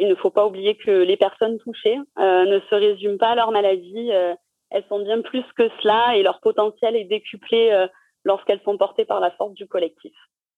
Il 0.00 0.08
ne 0.08 0.16
faut 0.16 0.30
pas 0.30 0.44
oublier 0.44 0.74
que 0.74 0.90
les 0.90 1.16
personnes 1.16 1.58
touchées 1.58 1.98
ne 2.16 2.60
se 2.68 2.74
résument 2.74 3.18
pas 3.18 3.28
à 3.28 3.34
leur 3.36 3.52
maladie, 3.52 4.10
elles 4.70 4.84
sont 4.88 5.02
bien 5.02 5.20
plus 5.22 5.44
que 5.56 5.68
cela 5.80 6.16
et 6.16 6.22
leur 6.22 6.40
potentiel 6.40 6.96
est 6.96 7.04
décuplé 7.04 7.86
lorsqu'elles 8.24 8.60
sont 8.64 8.76
portées 8.76 9.04
par 9.04 9.20
la 9.20 9.30
force 9.32 9.54
du 9.54 9.66
collectif. 9.66 10.12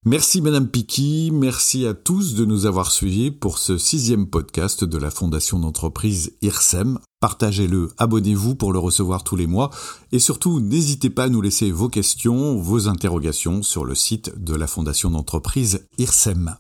Merci 0.07 0.41
Madame 0.41 0.71
Piqui, 0.71 1.29
merci 1.31 1.87
à 1.87 1.93
tous 1.93 2.35
de 2.35 2.47
nous 2.47 2.65
avoir 2.65 2.91
suivis 2.91 3.31
pour 3.31 3.59
ce 3.59 3.77
sixième 3.77 4.31
podcast 4.31 4.83
de 4.83 4.97
la 4.97 5.11
Fondation 5.11 5.59
d'entreprise 5.59 6.39
IRSEM. 6.41 6.99
Partagez-le, 7.21 7.91
abonnez-vous 7.99 8.55
pour 8.55 8.73
le 8.73 8.79
recevoir 8.79 9.25
tous 9.25 9.37
les 9.37 9.47
mois 9.47 9.69
et 10.11 10.19
surtout 10.19 10.59
n'hésitez 10.59 11.11
pas 11.11 11.25
à 11.25 11.29
nous 11.29 11.43
laisser 11.43 11.71
vos 11.71 11.91
questions, 11.91 12.57
vos 12.57 12.89
interrogations 12.89 13.63
sur 13.63 13.85
le 13.85 13.95
site 13.95 14.43
de 14.43 14.55
la 14.55 14.67
Fondation 14.67 15.11
d'entreprise 15.11 15.87
IRSEM. 15.99 16.57